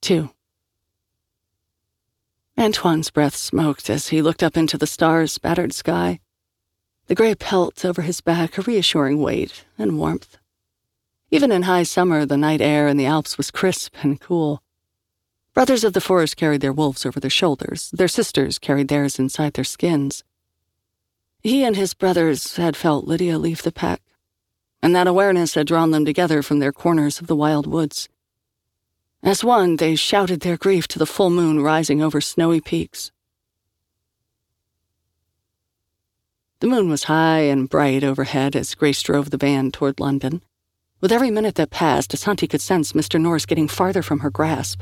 Two. 0.00 0.30
Antoine's 2.56 3.10
breath 3.10 3.34
smoked 3.34 3.90
as 3.90 4.08
he 4.08 4.22
looked 4.22 4.44
up 4.44 4.56
into 4.56 4.78
the 4.78 4.86
stars 4.86 5.36
battered 5.38 5.72
sky. 5.72 6.20
The 7.08 7.16
gray 7.16 7.34
pelt 7.34 7.84
over 7.84 8.02
his 8.02 8.20
back 8.20 8.58
a 8.58 8.62
reassuring 8.62 9.20
weight 9.20 9.64
and 9.76 9.98
warmth. 9.98 10.38
Even 11.32 11.50
in 11.50 11.62
high 11.62 11.82
summer, 11.82 12.24
the 12.24 12.36
night 12.36 12.60
air 12.60 12.86
in 12.86 12.96
the 12.96 13.06
Alps 13.06 13.36
was 13.36 13.50
crisp 13.50 13.92
and 14.04 14.20
cool. 14.20 14.62
Brothers 15.54 15.84
of 15.84 15.92
the 15.92 16.00
forest 16.00 16.36
carried 16.36 16.62
their 16.62 16.72
wolves 16.72 17.06
over 17.06 17.20
their 17.20 17.30
shoulders, 17.30 17.88
their 17.92 18.08
sisters 18.08 18.58
carried 18.58 18.88
theirs 18.88 19.20
inside 19.20 19.52
their 19.52 19.62
skins. 19.62 20.24
He 21.42 21.62
and 21.62 21.76
his 21.76 21.94
brothers 21.94 22.56
had 22.56 22.76
felt 22.76 23.06
Lydia 23.06 23.38
leave 23.38 23.62
the 23.62 23.70
pack, 23.70 24.02
and 24.82 24.96
that 24.96 25.06
awareness 25.06 25.54
had 25.54 25.68
drawn 25.68 25.92
them 25.92 26.04
together 26.04 26.42
from 26.42 26.58
their 26.58 26.72
corners 26.72 27.20
of 27.20 27.28
the 27.28 27.36
wild 27.36 27.68
woods. 27.68 28.08
As 29.22 29.44
one, 29.44 29.76
they 29.76 29.94
shouted 29.94 30.40
their 30.40 30.56
grief 30.56 30.88
to 30.88 30.98
the 30.98 31.06
full 31.06 31.30
moon 31.30 31.60
rising 31.60 32.02
over 32.02 32.20
snowy 32.20 32.60
peaks. 32.60 33.12
The 36.58 36.66
moon 36.66 36.88
was 36.88 37.04
high 37.04 37.42
and 37.42 37.70
bright 37.70 38.02
overhead 38.02 38.56
as 38.56 38.74
Grace 38.74 39.02
drove 39.02 39.30
the 39.30 39.36
van 39.36 39.70
toward 39.70 40.00
London. 40.00 40.42
With 41.00 41.12
every 41.12 41.30
minute 41.30 41.54
that 41.54 41.70
passed, 41.70 42.10
Asanti 42.10 42.50
could 42.50 42.60
sense 42.60 42.92
Mr. 42.92 43.20
Norse 43.20 43.46
getting 43.46 43.68
farther 43.68 44.02
from 44.02 44.18
her 44.20 44.30
grasp. 44.30 44.80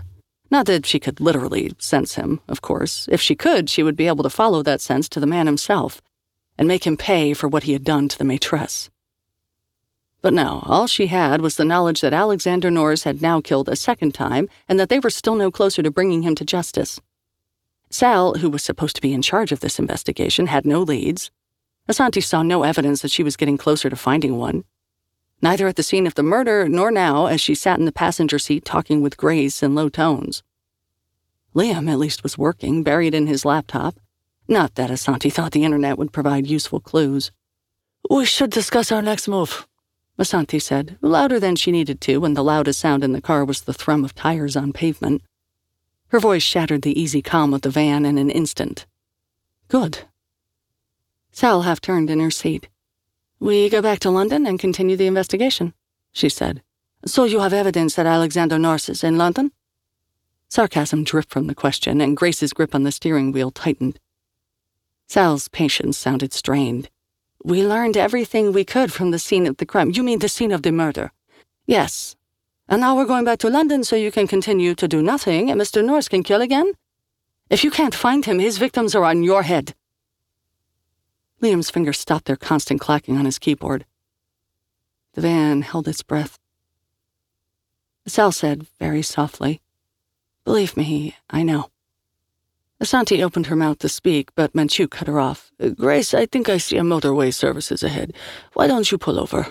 Not 0.53 0.67
that 0.67 0.85
she 0.85 1.01
could 1.01 1.19
literally 1.19 1.73
sense 1.79 2.17
him, 2.17 2.41
of 2.47 2.61
course. 2.61 3.09
If 3.11 3.23
she 3.23 3.35
could, 3.35 3.71
she 3.71 3.83
would 3.83 3.97
be 3.97 4.07
able 4.07 4.23
to 4.23 4.29
follow 4.29 4.63
that 4.63 4.83
sense 4.83 5.09
to 5.09 5.19
the 5.19 5.27
man 5.27 5.47
himself 5.47 6.03
and 6.59 6.69
make 6.69 6.87
him 6.87 6.99
pay 6.99 7.33
for 7.33 7.49
what 7.49 7.63
he 7.63 7.73
had 7.73 7.85
done 7.85 8.07
to 8.09 8.19
the 8.19 8.25
maitresse. 8.25 8.91
But 10.21 10.35
no, 10.35 10.63
all 10.67 10.87
she 10.87 11.07
had 11.07 11.41
was 11.41 11.57
the 11.57 11.65
knowledge 11.65 12.03
that 12.03 12.13
Alexander 12.13 12.71
Norse 12.71 13.05
had 13.05 13.23
now 13.23 13.41
killed 13.41 13.71
a 13.71 13.77
second 13.77 14.13
time 14.13 14.47
and 14.69 14.79
that 14.79 14.91
they 14.91 14.99
were 14.99 15.09
still 15.09 15.37
no 15.37 15.51
closer 15.51 15.83
to 15.83 15.91
bringing 15.91 16.21
him 16.21 16.35
to 16.35 16.45
justice. 16.45 17.01
Sal, 17.89 18.35
who 18.35 18.51
was 18.51 18.63
supposed 18.63 18.95
to 18.97 19.03
be 19.03 19.15
in 19.15 19.23
charge 19.23 19.53
of 19.53 19.61
this 19.61 19.79
investigation, 19.79 20.49
had 20.49 20.67
no 20.67 20.83
leads. 20.83 21.31
Asanti 21.89 22.23
saw 22.23 22.43
no 22.43 22.63
evidence 22.63 23.01
that 23.01 23.11
she 23.11 23.23
was 23.23 23.39
getting 23.39 23.57
closer 23.57 23.89
to 23.89 23.97
finding 23.97 24.37
one 24.37 24.65
neither 25.43 25.67
at 25.67 25.77
the 25.77 25.83
scene 25.83 26.07
of 26.07 26.15
the 26.15 26.23
murder 26.23 26.69
nor 26.69 26.91
now 26.91 27.27
as 27.27 27.41
she 27.41 27.55
sat 27.55 27.79
in 27.79 27.85
the 27.85 27.93
passenger 27.93 28.39
seat 28.39 28.65
talking 28.65 29.03
with 29.03 29.17
Grace 29.17 29.63
in 29.63 29.75
low 29.75 29.89
tones. 29.89 30.43
Liam, 31.55 31.91
at 31.91 31.99
least, 31.99 32.23
was 32.23 32.39
working, 32.39 32.83
buried 32.83 33.15
in 33.15 33.27
his 33.27 33.45
laptop. 33.45 33.97
Not 34.49 34.77
that 34.77 34.91
Asanti 34.91 35.31
thought 35.31 35.53
the 35.53 35.65
internet 35.65 35.99
would 35.99 36.13
provide 36.13 36.47
useful 36.47 36.81
clues. 36.81 37.31
We 38.09 38.25
should 38.25 38.51
discuss 38.51 38.91
our 38.91 39.03
next 39.03 39.29
move, 39.29 39.67
Asanti 40.19 40.61
said, 40.61 40.99
louder 41.01 41.41
than 41.41 41.57
she 41.57 41.73
needed 41.73 42.01
to, 42.03 42.25
and 42.25 42.37
the 42.37 42.45
loudest 42.45 42.81
sound 42.81 43.03
in 43.03 43.13
the 43.13 43.21
car 43.21 43.45
was 43.45 43.63
the 43.63 43.73
thrum 43.73 44.05
of 44.05 44.15
tires 44.15 44.57
on 44.57 44.73
pavement. 44.73 45.23
Her 46.09 46.21
voice 46.21 46.43
shattered 46.43 46.83
the 46.83 47.01
easy 47.01 47.23
calm 47.23 47.55
of 47.55 47.63
the 47.63 47.71
van 47.71 48.05
in 48.05 48.19
an 48.19 48.31
instant. 48.31 48.87
Good. 49.69 50.01
Sal 51.31 51.63
half 51.63 51.81
turned 51.81 52.11
in 52.11 52.21
her 52.21 52.31
seat. 52.31 52.69
We 53.43 53.69
go 53.69 53.83
back 53.83 53.99
to 53.99 54.11
London 54.11 54.47
and 54.47 54.57
continue 54.57 54.97
the 54.97 55.09
investigation, 55.09 55.75
she 56.13 56.29
said. 56.29 56.63
So 57.05 57.25
you 57.25 57.41
have 57.41 57.53
evidence 57.53 57.97
that 57.97 58.07
Alexander 58.07 58.57
Norse 58.57 58.89
is 58.89 59.03
in 59.03 59.19
London? 59.19 59.51
Sarcasm 60.49 61.03
dripped 61.03 61.33
from 61.33 61.49
the 61.49 61.55
question, 61.57 62.01
and 62.01 62.17
Grace's 62.17 62.53
grip 62.53 62.73
on 62.73 62.85
the 62.85 62.93
steering 62.93 63.33
wheel 63.33 63.51
tightened. 63.51 63.99
Sal's 65.09 65.49
patience 65.49 65.99
sounded 65.99 66.33
strained. 66.33 66.89
We 67.43 67.67
learned 67.67 67.97
everything 67.97 68.53
we 68.53 68.65
could 68.65 68.93
from 68.93 69.11
the 69.11 69.19
scene 69.19 69.49
of 69.49 69.57
the 69.57 69.67
crime. 69.67 69.91
You 69.91 70.05
mean 70.05 70.21
the 70.21 70.29
scene 70.29 70.53
of 70.53 70.63
the 70.63 70.71
murder? 70.71 71.11
Yes. 71.67 72.15
And 72.69 72.81
now 72.81 72.95
we're 72.95 73.07
going 73.07 73.25
back 73.25 73.41
to 73.41 73.51
London 73.51 73.83
so 73.83 73.97
you 73.97 74.13
can 74.13 74.29
continue 74.29 74.77
to 74.77 74.87
do 74.87 75.03
nothing 75.03 75.51
and 75.51 75.61
Mr. 75.61 75.85
Norse 75.85 76.07
can 76.07 76.23
kill 76.23 76.43
again? 76.43 76.75
If 77.51 77.65
you 77.65 77.73
can't 77.73 77.93
find 77.93 78.25
him, 78.25 78.39
his 78.39 78.59
victims 78.59 78.95
are 78.95 79.05
on 79.05 79.25
your 79.25 79.43
head. 79.43 79.75
Liam's 81.43 81.71
fingers 81.71 81.99
stopped 81.99 82.27
their 82.27 82.37
constant 82.37 82.81
clacking 82.81 83.17
on 83.17 83.25
his 83.25 83.41
keyboard. 83.41 83.85
The 85.15 85.23
van 85.23 85.63
held 85.63 85.89
its 85.89 86.03
breath. 86.03 86.39
Sal 88.07 88.31
said 88.31 88.67
very 88.79 89.03
softly, 89.03 89.61
Believe 90.45 90.77
me, 90.77 91.17
I 91.29 91.43
know. 91.43 91.71
Asanti 92.81 93.23
opened 93.23 93.47
her 93.47 93.57
mouth 93.57 93.79
to 93.79 93.89
speak, 93.89 94.31
but 94.35 94.55
Menchu 94.55 94.91
cut 94.91 95.07
her 95.07 95.21
off. 95.21 95.53
Grace, 95.77 96.15
I 96.15 96.27
think 96.27 96.49
I 96.49 96.59
see 96.59 96.77
a 96.79 96.83
motorway 96.83 97.33
services 97.33 97.83
ahead. 97.83 98.13
Why 98.55 98.67
don't 98.67 98.91
you 98.91 98.99
pull 98.99 99.21
over? 99.21 99.47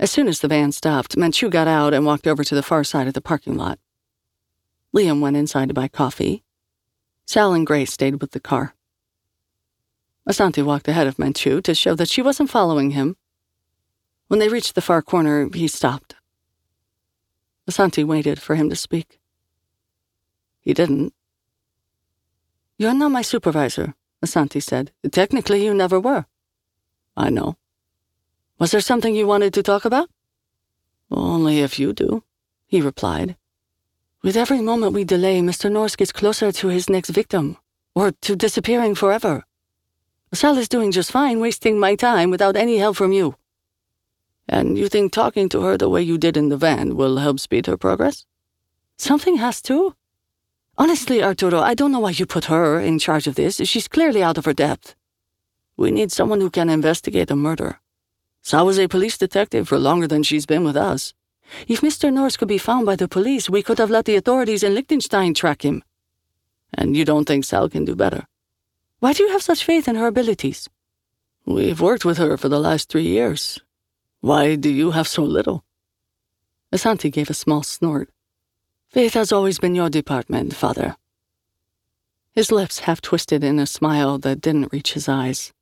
As 0.00 0.10
soon 0.10 0.28
as 0.28 0.40
the 0.40 0.48
van 0.48 0.72
stopped, 0.72 1.16
Menchu 1.16 1.50
got 1.50 1.68
out 1.68 1.92
and 1.92 2.04
walked 2.06 2.26
over 2.26 2.42
to 2.44 2.54
the 2.54 2.62
far 2.62 2.82
side 2.82 3.06
of 3.08 3.14
the 3.14 3.20
parking 3.20 3.56
lot. 3.56 3.78
Liam 4.94 5.20
went 5.20 5.36
inside 5.36 5.68
to 5.68 5.74
buy 5.74 5.86
coffee. 5.88 6.44
Sal 7.26 7.52
and 7.52 7.66
Grace 7.66 7.92
stayed 7.92 8.20
with 8.20 8.30
the 8.30 8.40
car. 8.40 8.74
Asanti 10.28 10.62
walked 10.62 10.88
ahead 10.88 11.06
of 11.06 11.16
Menchu 11.16 11.62
to 11.62 11.74
show 11.74 11.94
that 11.94 12.10
she 12.10 12.20
wasn't 12.20 12.50
following 12.50 12.90
him. 12.90 13.16
When 14.26 14.40
they 14.40 14.48
reached 14.48 14.74
the 14.74 14.82
far 14.82 15.00
corner, 15.00 15.48
he 15.54 15.68
stopped. 15.68 16.16
Asanti 17.68 18.04
waited 18.04 18.40
for 18.40 18.54
him 18.54 18.68
to 18.68 18.76
speak. 18.76 19.18
He 20.60 20.74
didn't. 20.74 21.14
You're 22.76 22.92
not 22.92 23.10
my 23.10 23.22
supervisor, 23.22 23.94
Asanti 24.22 24.62
said. 24.62 24.92
Technically, 25.10 25.64
you 25.64 25.72
never 25.72 25.98
were. 25.98 26.26
I 27.16 27.30
know. 27.30 27.56
Was 28.58 28.70
there 28.72 28.82
something 28.82 29.14
you 29.14 29.26
wanted 29.26 29.54
to 29.54 29.62
talk 29.62 29.86
about? 29.86 30.10
Only 31.10 31.60
if 31.60 31.78
you 31.78 31.94
do, 31.94 32.22
he 32.66 32.82
replied. 32.82 33.36
With 34.22 34.36
every 34.36 34.60
moment 34.60 34.92
we 34.92 35.04
delay, 35.04 35.40
Mr. 35.40 35.72
Norse 35.72 35.96
gets 35.96 36.12
closer 36.12 36.52
to 36.52 36.68
his 36.68 36.90
next 36.90 37.10
victim, 37.10 37.56
or 37.94 38.12
to 38.12 38.36
disappearing 38.36 38.94
forever. 38.94 39.44
Sal 40.32 40.58
is 40.58 40.68
doing 40.68 40.92
just 40.92 41.10
fine, 41.10 41.40
wasting 41.40 41.78
my 41.78 41.94
time 41.94 42.30
without 42.30 42.56
any 42.56 42.76
help 42.76 42.96
from 42.96 43.12
you. 43.12 43.36
And 44.48 44.78
you 44.78 44.88
think 44.88 45.12
talking 45.12 45.48
to 45.50 45.62
her 45.62 45.76
the 45.76 45.88
way 45.88 46.02
you 46.02 46.18
did 46.18 46.36
in 46.36 46.48
the 46.48 46.56
van 46.56 46.96
will 46.96 47.16
help 47.18 47.40
speed 47.40 47.66
her 47.66 47.76
progress? 47.76 48.26
Something 48.96 49.36
has 49.36 49.62
to. 49.62 49.94
Honestly, 50.76 51.22
Arturo, 51.22 51.60
I 51.60 51.74
don't 51.74 51.92
know 51.92 52.00
why 52.00 52.10
you 52.10 52.26
put 52.26 52.46
her 52.46 52.78
in 52.78 52.98
charge 52.98 53.26
of 53.26 53.34
this. 53.34 53.56
She's 53.56 53.88
clearly 53.88 54.22
out 54.22 54.38
of 54.38 54.44
her 54.44 54.52
depth. 54.52 54.94
We 55.76 55.90
need 55.90 56.12
someone 56.12 56.40
who 56.40 56.50
can 56.50 56.68
investigate 56.68 57.30
a 57.30 57.36
murder. 57.36 57.80
Sal 58.42 58.66
was 58.66 58.78
a 58.78 58.88
police 58.88 59.18
detective 59.18 59.68
for 59.68 59.78
longer 59.78 60.06
than 60.06 60.22
she's 60.22 60.46
been 60.46 60.64
with 60.64 60.76
us. 60.76 61.14
If 61.66 61.80
Mr. 61.80 62.12
Norse 62.12 62.36
could 62.36 62.48
be 62.48 62.58
found 62.58 62.86
by 62.86 62.96
the 62.96 63.08
police, 63.08 63.48
we 63.48 63.62
could 63.62 63.78
have 63.78 63.90
let 63.90 64.04
the 64.04 64.16
authorities 64.16 64.62
in 64.62 64.74
Liechtenstein 64.74 65.34
track 65.34 65.64
him. 65.64 65.82
And 66.74 66.96
you 66.96 67.04
don't 67.04 67.24
think 67.24 67.44
Sal 67.44 67.68
can 67.68 67.84
do 67.84 67.94
better? 67.94 68.26
Why 69.00 69.12
do 69.12 69.22
you 69.22 69.30
have 69.30 69.42
such 69.42 69.64
faith 69.64 69.86
in 69.86 69.94
her 69.94 70.08
abilities? 70.08 70.68
We've 71.46 71.80
worked 71.80 72.04
with 72.04 72.18
her 72.18 72.36
for 72.36 72.48
the 72.48 72.58
last 72.58 72.88
three 72.88 73.06
years. 73.06 73.60
Why 74.20 74.56
do 74.56 74.68
you 74.68 74.90
have 74.90 75.06
so 75.06 75.22
little? 75.22 75.64
Asanti 76.72 77.10
gave 77.10 77.30
a 77.30 77.34
small 77.34 77.62
snort. 77.62 78.10
Faith 78.88 79.14
has 79.14 79.30
always 79.30 79.58
been 79.58 79.76
your 79.76 79.88
department, 79.88 80.54
father. 80.54 80.96
His 82.34 82.50
lips 82.50 82.80
half 82.80 83.00
twisted 83.00 83.44
in 83.44 83.58
a 83.58 83.66
smile 83.66 84.18
that 84.18 84.40
didn't 84.40 84.72
reach 84.72 84.94
his 84.94 85.08
eyes. 85.08 85.52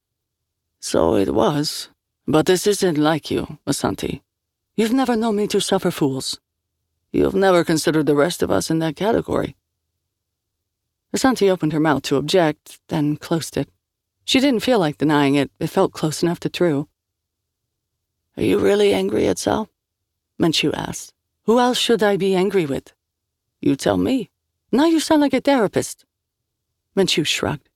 So 0.80 1.16
it 1.16 1.34
was. 1.34 1.90
But 2.26 2.46
this 2.46 2.66
isn't 2.66 2.98
like 2.98 3.30
you, 3.30 3.58
Asanti. 3.66 4.22
You've 4.76 4.92
never 4.92 5.14
known 5.14 5.36
me 5.36 5.46
to 5.48 5.60
suffer 5.60 5.90
fools. 5.90 6.40
You've 7.12 7.34
never 7.34 7.64
considered 7.64 8.06
the 8.06 8.16
rest 8.16 8.42
of 8.42 8.50
us 8.50 8.70
in 8.70 8.78
that 8.80 8.96
category. 8.96 9.56
Asanti 11.14 11.50
opened 11.50 11.72
her 11.72 11.80
mouth 11.80 12.02
to 12.02 12.16
object, 12.16 12.80
then 12.88 13.16
closed 13.16 13.56
it. 13.56 13.68
She 14.24 14.40
didn't 14.40 14.60
feel 14.60 14.78
like 14.78 14.98
denying 14.98 15.36
it, 15.36 15.50
it 15.60 15.68
felt 15.68 15.92
close 15.92 16.22
enough 16.22 16.40
to 16.40 16.48
true. 16.48 16.88
Are 18.36 18.42
you 18.42 18.58
really 18.58 18.92
angry 18.92 19.26
at 19.28 19.38
Sal? 19.38 19.68
Menchu 20.40 20.74
asked. 20.74 21.14
Who 21.44 21.58
else 21.58 21.78
should 21.78 22.02
I 22.02 22.16
be 22.16 22.34
angry 22.34 22.66
with? 22.66 22.92
You 23.60 23.76
tell 23.76 23.96
me. 23.96 24.30
Now 24.72 24.86
you 24.86 25.00
sound 25.00 25.22
like 25.22 25.32
a 25.32 25.40
therapist. 25.40 26.04
Menchu 26.96 27.24
shrugged. 27.24 27.68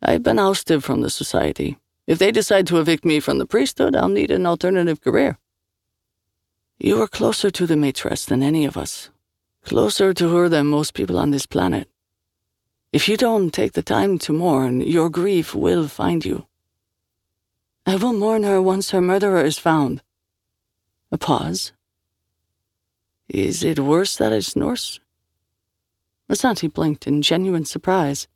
I've 0.00 0.22
been 0.22 0.38
ousted 0.38 0.82
from 0.82 1.02
the 1.02 1.10
society. 1.10 1.78
If 2.06 2.18
they 2.18 2.32
decide 2.32 2.66
to 2.68 2.80
evict 2.80 3.04
me 3.04 3.20
from 3.20 3.38
the 3.38 3.46
priesthood, 3.46 3.94
I'll 3.94 4.08
need 4.08 4.30
an 4.30 4.46
alternative 4.46 5.00
career. 5.00 5.38
You 6.78 7.00
are 7.02 7.06
closer 7.06 7.50
to 7.50 7.66
the 7.66 7.74
Maîtresse 7.76 8.26
than 8.26 8.42
any 8.42 8.64
of 8.64 8.76
us. 8.76 9.10
Closer 9.64 10.12
to 10.14 10.34
her 10.34 10.48
than 10.48 10.66
most 10.66 10.94
people 10.94 11.18
on 11.18 11.30
this 11.30 11.46
planet. 11.46 11.88
If 12.92 13.08
you 13.08 13.16
don't 13.16 13.54
take 13.54 13.72
the 13.72 13.82
time 13.82 14.18
to 14.18 14.34
mourn, 14.34 14.82
your 14.82 15.08
grief 15.08 15.54
will 15.54 15.88
find 15.88 16.22
you. 16.26 16.46
I 17.86 17.96
will 17.96 18.12
mourn 18.12 18.42
her 18.42 18.60
once 18.60 18.90
her 18.90 19.00
murderer 19.00 19.42
is 19.42 19.56
found. 19.56 20.02
A 21.10 21.16
pause. 21.16 21.72
Is 23.30 23.64
it 23.64 23.78
worse 23.78 24.16
that 24.16 24.32
it's 24.32 24.54
Norse? 24.54 25.00
Asanti 26.30 26.70
blinked 26.70 27.06
in 27.06 27.22
genuine 27.22 27.64
surprise. 27.64 28.28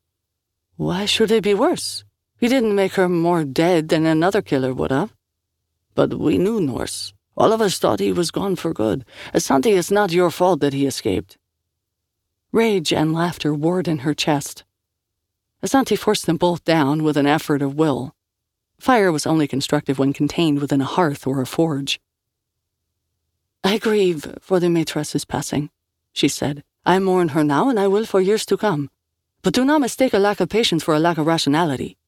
Why 0.77 1.05
should 1.05 1.31
it 1.31 1.45
be 1.45 1.53
worse? 1.53 2.05
He 2.39 2.49
didn't 2.49 2.75
make 2.75 2.95
her 2.95 3.11
more 3.11 3.45
dead 3.45 3.91
than 3.91 4.07
another 4.07 4.41
killer 4.41 4.73
would 4.73 4.91
have. 4.91 5.13
But 5.95 6.19
we 6.19 6.39
knew 6.39 6.63
Norse. 6.63 7.13
All 7.37 7.53
of 7.53 7.61
us 7.61 7.79
thought 7.79 8.01
he 8.01 8.11
was 8.11 8.31
gone 8.31 8.57
for 8.57 8.73
good. 8.73 9.05
Asanti, 9.35 9.77
it's 9.77 9.91
not 9.91 10.13
your 10.13 10.31
fault 10.31 10.61
that 10.61 10.73
he 10.73 10.87
escaped. 10.87 11.37
Rage 12.57 12.91
and 12.91 13.13
laughter 13.13 13.53
warred 13.53 13.87
in 13.87 13.99
her 13.99 14.15
chest. 14.15 14.65
Asanti 15.63 15.95
forced 15.95 16.25
them 16.25 16.39
both 16.39 16.65
down 16.65 17.03
with 17.03 17.19
an 17.19 17.27
effort 17.27 17.61
of 17.61 17.75
will. 17.75 18.15
Fire 18.79 19.13
was 19.13 19.27
only 19.27 19.47
constructive 19.47 19.99
when 19.99 20.15
contained 20.15 20.61
within 20.61 20.81
a 20.81 20.87
hearth 20.87 21.27
or 21.27 21.43
a 21.43 21.47
forge. 21.47 22.01
I 23.63 23.77
grieve 23.77 24.39
for 24.41 24.59
the 24.59 24.69
Maîtresse's 24.69 25.27
passing, 25.27 25.69
she 26.15 26.29
said. 26.29 26.65
I 26.87 26.99
mourn 26.99 27.29
her 27.37 27.45
now, 27.45 27.69
and 27.69 27.79
I 27.79 27.89
will 27.89 28.07
for 28.07 28.23
years 28.23 28.47
to 28.47 28.57
come. 28.57 28.89
But 29.43 29.53
do 29.53 29.63
not 29.63 29.83
mistake 29.83 30.15
a 30.15 30.19
lack 30.19 30.41
of 30.41 30.49
patience 30.49 30.83
for 30.83 30.95
a 30.95 30.99
lack 30.99 31.19
of 31.19 31.27
rationality. 31.27 31.99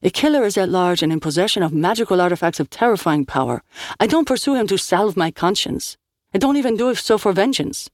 A 0.00 0.10
killer 0.10 0.44
is 0.44 0.56
at 0.56 0.68
large 0.68 1.02
and 1.02 1.10
in 1.10 1.18
possession 1.18 1.64
of 1.64 1.72
magical 1.72 2.20
artifacts 2.20 2.60
of 2.60 2.70
terrifying 2.70 3.26
power. 3.26 3.64
I 3.98 4.06
don't 4.06 4.28
pursue 4.28 4.54
him 4.54 4.68
to 4.68 4.78
salve 4.78 5.16
my 5.16 5.32
conscience. 5.32 5.96
I 6.32 6.38
don't 6.38 6.56
even 6.56 6.76
do 6.76 6.88
it 6.90 6.98
so 6.98 7.18
for 7.18 7.32
vengeance. 7.32 7.90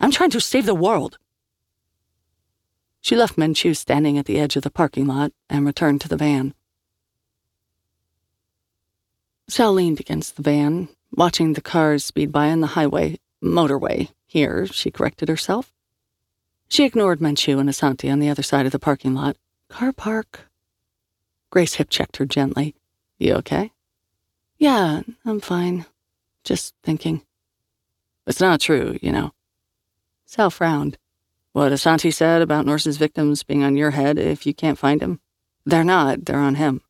I'm 0.00 0.10
trying 0.10 0.30
to 0.30 0.40
save 0.40 0.66
the 0.66 0.74
world. 0.74 1.18
She 3.00 3.16
left 3.16 3.36
Menchu 3.36 3.76
standing 3.76 4.18
at 4.18 4.26
the 4.26 4.38
edge 4.38 4.56
of 4.56 4.62
the 4.62 4.70
parking 4.70 5.06
lot 5.06 5.32
and 5.48 5.64
returned 5.64 6.00
to 6.00 6.08
the 6.08 6.16
van. 6.16 6.54
Sal 9.48 9.72
leaned 9.72 10.00
against 10.00 10.36
the 10.36 10.42
van, 10.42 10.88
watching 11.12 11.52
the 11.52 11.60
cars 11.60 12.04
speed 12.04 12.32
by 12.32 12.50
on 12.50 12.60
the 12.60 12.66
highway, 12.68 13.18
motorway, 13.42 14.08
here, 14.26 14.66
she 14.66 14.90
corrected 14.90 15.28
herself. 15.28 15.72
She 16.68 16.84
ignored 16.84 17.20
Menchu 17.20 17.60
and 17.60 17.68
Asanti 17.68 18.10
on 18.10 18.18
the 18.18 18.28
other 18.28 18.42
side 18.42 18.66
of 18.66 18.72
the 18.72 18.78
parking 18.78 19.14
lot. 19.14 19.36
Car 19.68 19.92
park. 19.92 20.50
Grace 21.50 21.74
hip 21.74 21.88
checked 21.88 22.16
her 22.16 22.26
gently. 22.26 22.74
You 23.18 23.34
okay? 23.34 23.72
Yeah, 24.58 25.02
I'm 25.24 25.40
fine. 25.40 25.86
Just 26.42 26.74
thinking. 26.82 27.22
It's 28.26 28.40
not 28.40 28.60
true, 28.60 28.98
you 29.00 29.12
know. 29.12 29.32
Sal 30.26 30.50
frowned. 30.50 30.98
What 31.52 31.72
Asanti 31.72 32.12
said 32.12 32.42
about 32.42 32.66
Norse's 32.66 32.98
victims 32.98 33.44
being 33.44 33.62
on 33.62 33.76
your 33.76 33.92
head 33.92 34.18
if 34.18 34.44
you 34.44 34.52
can't 34.52 34.76
find 34.78 35.00
him? 35.00 35.20
They're 35.64 35.84
not, 35.84 36.24
they're 36.26 36.38
on 36.38 36.56
him. 36.56 36.82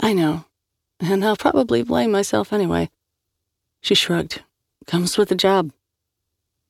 I 0.00 0.12
know. 0.12 0.44
And 1.00 1.24
I'll 1.24 1.36
probably 1.36 1.82
blame 1.82 2.10
myself 2.10 2.52
anyway. 2.52 2.90
She 3.80 3.94
shrugged. 3.94 4.42
Comes 4.86 5.16
with 5.16 5.28
the 5.28 5.34
job. 5.34 5.72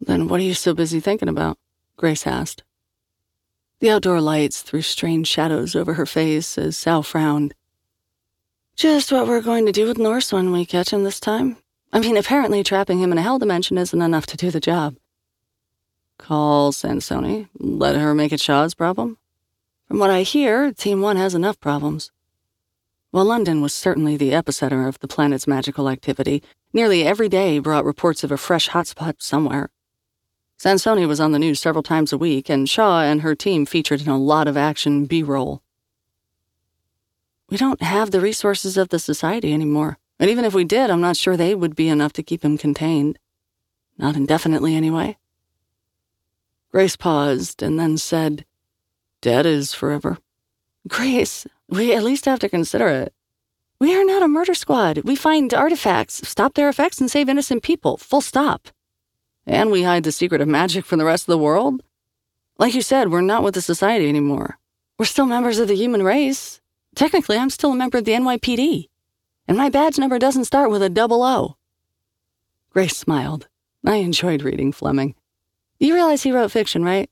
Then 0.01 0.29
what 0.29 0.39
are 0.41 0.45
you 0.45 0.55
so 0.55 0.75
busy 0.75 1.01
thinking 1.01 1.29
about? 1.29 1.59
Grace 1.97 2.27
asked. 2.27 2.63
The 3.81 3.91
outdoor 3.91 4.21
lights 4.21 4.63
threw 4.63 4.83
strange 4.83 5.29
shadows 5.29 5.75
over 5.75 5.95
her 5.95 6.07
face 6.07 6.59
as 6.59 6.77
Sal 6.77 7.03
frowned. 7.03 7.55
Just 8.75 9.11
what 9.11 9.27
we're 9.27 9.41
going 9.41 9.65
to 9.65 9.73
do 9.73 9.87
with 9.87 9.99
Norse 9.99 10.33
when 10.33 10.53
we 10.53 10.67
catch 10.67 10.93
him 10.93 11.05
this 11.05 11.21
time. 11.21 11.57
I 11.93 12.01
mean, 12.01 12.19
apparently 12.19 12.63
trapping 12.63 12.99
him 12.99 13.13
in 13.13 13.19
a 13.19 13.23
hell 13.23 13.39
dimension 13.39 13.79
isn't 13.79 14.03
enough 14.03 14.27
to 14.27 14.37
do 14.37 14.51
the 14.51 14.61
job. 14.61 14.97
Call 16.19 16.73
Sansoni. 16.73 17.49
Let 17.59 17.97
her 17.97 18.15
make 18.15 18.33
it 18.33 18.41
Shaw's 18.41 18.75
problem? 18.75 19.19
From 19.89 19.99
what 19.99 20.11
I 20.11 20.23
hear, 20.23 20.73
Team 20.73 21.01
1 21.01 21.17
has 21.17 21.35
enough 21.35 21.61
problems. 21.61 22.11
While 23.11 23.27
London 23.27 23.61
was 23.61 23.73
certainly 23.73 24.17
the 24.17 24.33
epicenter 24.33 24.89
of 24.89 24.99
the 24.99 25.09
planet's 25.09 25.47
magical 25.47 25.89
activity, 25.89 26.43
nearly 26.73 27.05
every 27.05 27.29
day 27.29 27.59
brought 27.59 27.85
reports 27.85 28.25
of 28.25 28.33
a 28.33 28.37
fresh 28.37 28.69
hotspot 28.71 29.23
somewhere. 29.23 29.71
Sansoni 30.59 31.07
was 31.07 31.21
on 31.21 31.33
the 31.33 31.39
news 31.39 31.61
several 31.61 31.83
times 31.83 32.13
a 32.13 32.19
week, 32.19 32.49
and 32.49 32.69
Shaw 32.69 33.03
and 33.03 33.21
her 33.21 33.35
team 33.35 33.67
featured 33.67 34.01
in 34.01 34.09
a 34.09 34.19
lot 34.19 34.49
of 34.49 34.57
action 34.57 35.07
B 35.07 35.23
roll. 35.23 35.63
We 37.49 37.57
don't 37.57 37.83
have 37.83 38.11
the 38.11 38.21
resources 38.21 38.77
of 38.77 38.89
the 38.89 38.99
society 38.99 39.53
anymore, 39.53 39.99
and 40.19 40.31
even 40.31 40.45
if 40.45 40.55
we 40.55 40.65
did, 40.65 40.91
I'm 40.91 41.01
not 41.01 41.17
sure 41.17 41.37
they 41.37 41.55
would 41.55 41.77
be 41.77 41.89
enough 41.89 42.13
to 42.15 42.23
keep 42.23 42.43
him 42.43 42.59
contained. 42.59 43.19
Not 43.99 44.17
indefinitely, 44.17 44.75
anyway. 44.75 45.19
Grace 46.77 46.95
paused 46.95 47.63
and 47.63 47.81
then 47.81 47.97
said, 47.97 48.45
Dead 49.23 49.47
is 49.47 49.73
forever. 49.73 50.19
Grace, 50.87 51.47
we 51.71 51.95
at 51.95 52.03
least 52.03 52.27
have 52.27 52.39
to 52.41 52.51
consider 52.51 52.89
it. 52.89 53.15
We 53.81 53.97
are 53.97 54.05
not 54.05 54.23
a 54.23 54.29
murder 54.29 54.53
squad. 54.53 54.99
We 54.99 55.17
find 55.17 55.55
artifacts, 55.55 56.29
stop 56.29 56.53
their 56.53 56.69
effects, 56.69 57.01
and 57.01 57.11
save 57.11 57.31
innocent 57.31 57.63
people. 57.63 57.97
Full 57.97 58.21
stop. 58.21 58.69
And 59.47 59.71
we 59.71 59.85
hide 59.85 60.03
the 60.03 60.13
secret 60.13 60.43
of 60.43 60.49
magic 60.49 60.85
from 60.85 60.99
the 60.99 61.07
rest 61.07 61.23
of 61.23 61.33
the 61.33 61.43
world? 61.43 61.83
Like 62.59 62.75
you 62.75 62.83
said, 62.83 63.11
we're 63.11 63.23
not 63.23 63.43
with 63.43 63.55
the 63.55 63.63
society 63.63 64.07
anymore. 64.07 64.59
We're 64.99 65.07
still 65.07 65.25
members 65.25 65.59
of 65.59 65.69
the 65.69 65.77
human 65.77 66.03
race. 66.03 66.61
Technically, 66.95 67.39
I'm 67.39 67.49
still 67.49 67.73
a 67.73 67.75
member 67.75 67.97
of 67.97 68.05
the 68.05 68.13
NYPD. 68.13 68.91
And 69.49 69.57
my 69.57 69.71
badge 69.71 69.99
number 69.99 70.19
doesn't 70.19 70.45
start 70.45 70.71
with 70.71 70.83
a 70.83 70.91
double 70.91 71.23
O. 71.23 71.57
Grace 72.69 72.99
smiled. 72.99 73.49
I 73.83 73.95
enjoyed 73.95 74.43
reading 74.43 74.73
Fleming. 74.73 75.15
You 75.79 75.95
realize 75.95 76.23
he 76.23 76.33
wrote 76.33 76.53
fiction, 76.53 76.83
right? 76.83 77.11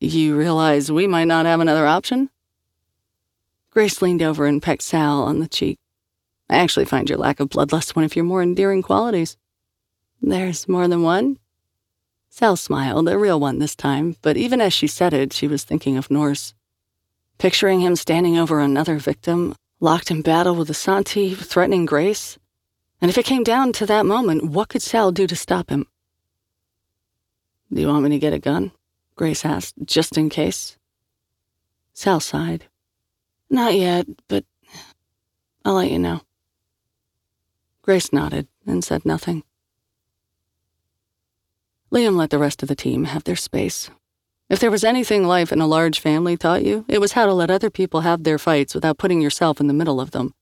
You 0.00 0.36
realize 0.36 0.92
we 0.92 1.08
might 1.08 1.24
not 1.24 1.46
have 1.46 1.60
another 1.60 1.86
option? 1.86 2.30
Grace 3.70 4.00
leaned 4.00 4.22
over 4.22 4.46
and 4.46 4.62
pecked 4.62 4.82
Sal 4.82 5.22
on 5.22 5.40
the 5.40 5.48
cheek. 5.48 5.78
I 6.48 6.58
actually 6.58 6.84
find 6.84 7.08
your 7.08 7.18
lack 7.18 7.40
of 7.40 7.48
bloodlust 7.48 7.96
one 7.96 8.04
of 8.04 8.14
your 8.14 8.24
more 8.24 8.42
endearing 8.42 8.82
qualities. 8.82 9.36
There's 10.22 10.68
more 10.68 10.86
than 10.86 11.02
one? 11.02 11.38
Sal 12.30 12.56
smiled, 12.56 13.08
a 13.08 13.18
real 13.18 13.40
one 13.40 13.58
this 13.58 13.74
time, 13.74 14.16
but 14.22 14.36
even 14.36 14.60
as 14.60 14.72
she 14.72 14.86
said 14.86 15.12
it, 15.12 15.32
she 15.32 15.48
was 15.48 15.64
thinking 15.64 15.96
of 15.96 16.10
Norse. 16.10 16.54
Picturing 17.38 17.80
him 17.80 17.96
standing 17.96 18.38
over 18.38 18.60
another 18.60 18.98
victim, 18.98 19.54
locked 19.80 20.10
in 20.10 20.22
battle 20.22 20.54
with 20.54 20.68
Asanti, 20.68 21.36
threatening 21.36 21.84
Grace. 21.84 22.38
And 23.00 23.10
if 23.10 23.18
it 23.18 23.26
came 23.26 23.44
down 23.44 23.72
to 23.74 23.86
that 23.86 24.06
moment, 24.06 24.44
what 24.44 24.68
could 24.68 24.82
Sal 24.82 25.10
do 25.10 25.26
to 25.26 25.36
stop 25.36 25.70
him? 25.70 25.86
Do 27.72 27.80
you 27.80 27.88
want 27.88 28.04
me 28.04 28.10
to 28.10 28.18
get 28.18 28.32
a 28.32 28.38
gun? 28.38 28.72
Grace 29.14 29.44
asked, 29.44 29.74
just 29.84 30.16
in 30.16 30.28
case. 30.30 30.78
Sal 31.92 32.20
sighed. 32.20 32.64
Not 33.50 33.74
yet, 33.74 34.06
but 34.28 34.44
I'll 35.64 35.74
let 35.74 35.90
you 35.90 35.98
know. 35.98 36.22
Grace 37.82 38.12
nodded 38.12 38.46
and 38.66 38.84
said 38.84 39.04
nothing. 39.04 39.42
Liam 41.90 42.16
let 42.16 42.30
the 42.30 42.38
rest 42.38 42.62
of 42.62 42.68
the 42.68 42.76
team 42.76 43.04
have 43.04 43.24
their 43.24 43.36
space. 43.36 43.90
If 44.48 44.60
there 44.60 44.70
was 44.70 44.84
anything 44.84 45.26
life 45.26 45.52
in 45.52 45.60
a 45.60 45.66
large 45.66 46.00
family 46.00 46.36
taught 46.36 46.64
you, 46.64 46.84
it 46.88 47.00
was 47.00 47.12
how 47.12 47.26
to 47.26 47.32
let 47.32 47.50
other 47.50 47.70
people 47.70 48.00
have 48.00 48.24
their 48.24 48.38
fights 48.38 48.74
without 48.74 48.98
putting 48.98 49.20
yourself 49.20 49.60
in 49.60 49.66
the 49.66 49.74
middle 49.74 50.00
of 50.00 50.12
them. 50.12 50.34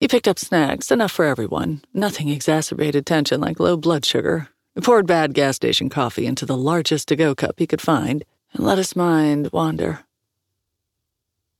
He 0.00 0.08
picked 0.08 0.28
up 0.28 0.38
snacks, 0.38 0.90
enough 0.90 1.12
for 1.12 1.24
everyone. 1.24 1.82
Nothing 1.94 2.28
exacerbated 2.28 3.06
tension 3.06 3.40
like 3.40 3.60
low 3.60 3.76
blood 3.76 4.04
sugar. 4.04 4.48
Poured 4.80 5.06
bad 5.06 5.34
gas 5.34 5.56
station 5.56 5.90
coffee 5.90 6.26
into 6.26 6.46
the 6.46 6.56
largest 6.56 7.06
to 7.08 7.16
go 7.16 7.34
cup 7.34 7.56
he 7.58 7.66
could 7.66 7.82
find 7.82 8.24
and 8.54 8.64
let 8.64 8.78
his 8.78 8.96
mind 8.96 9.50
wander. 9.52 10.00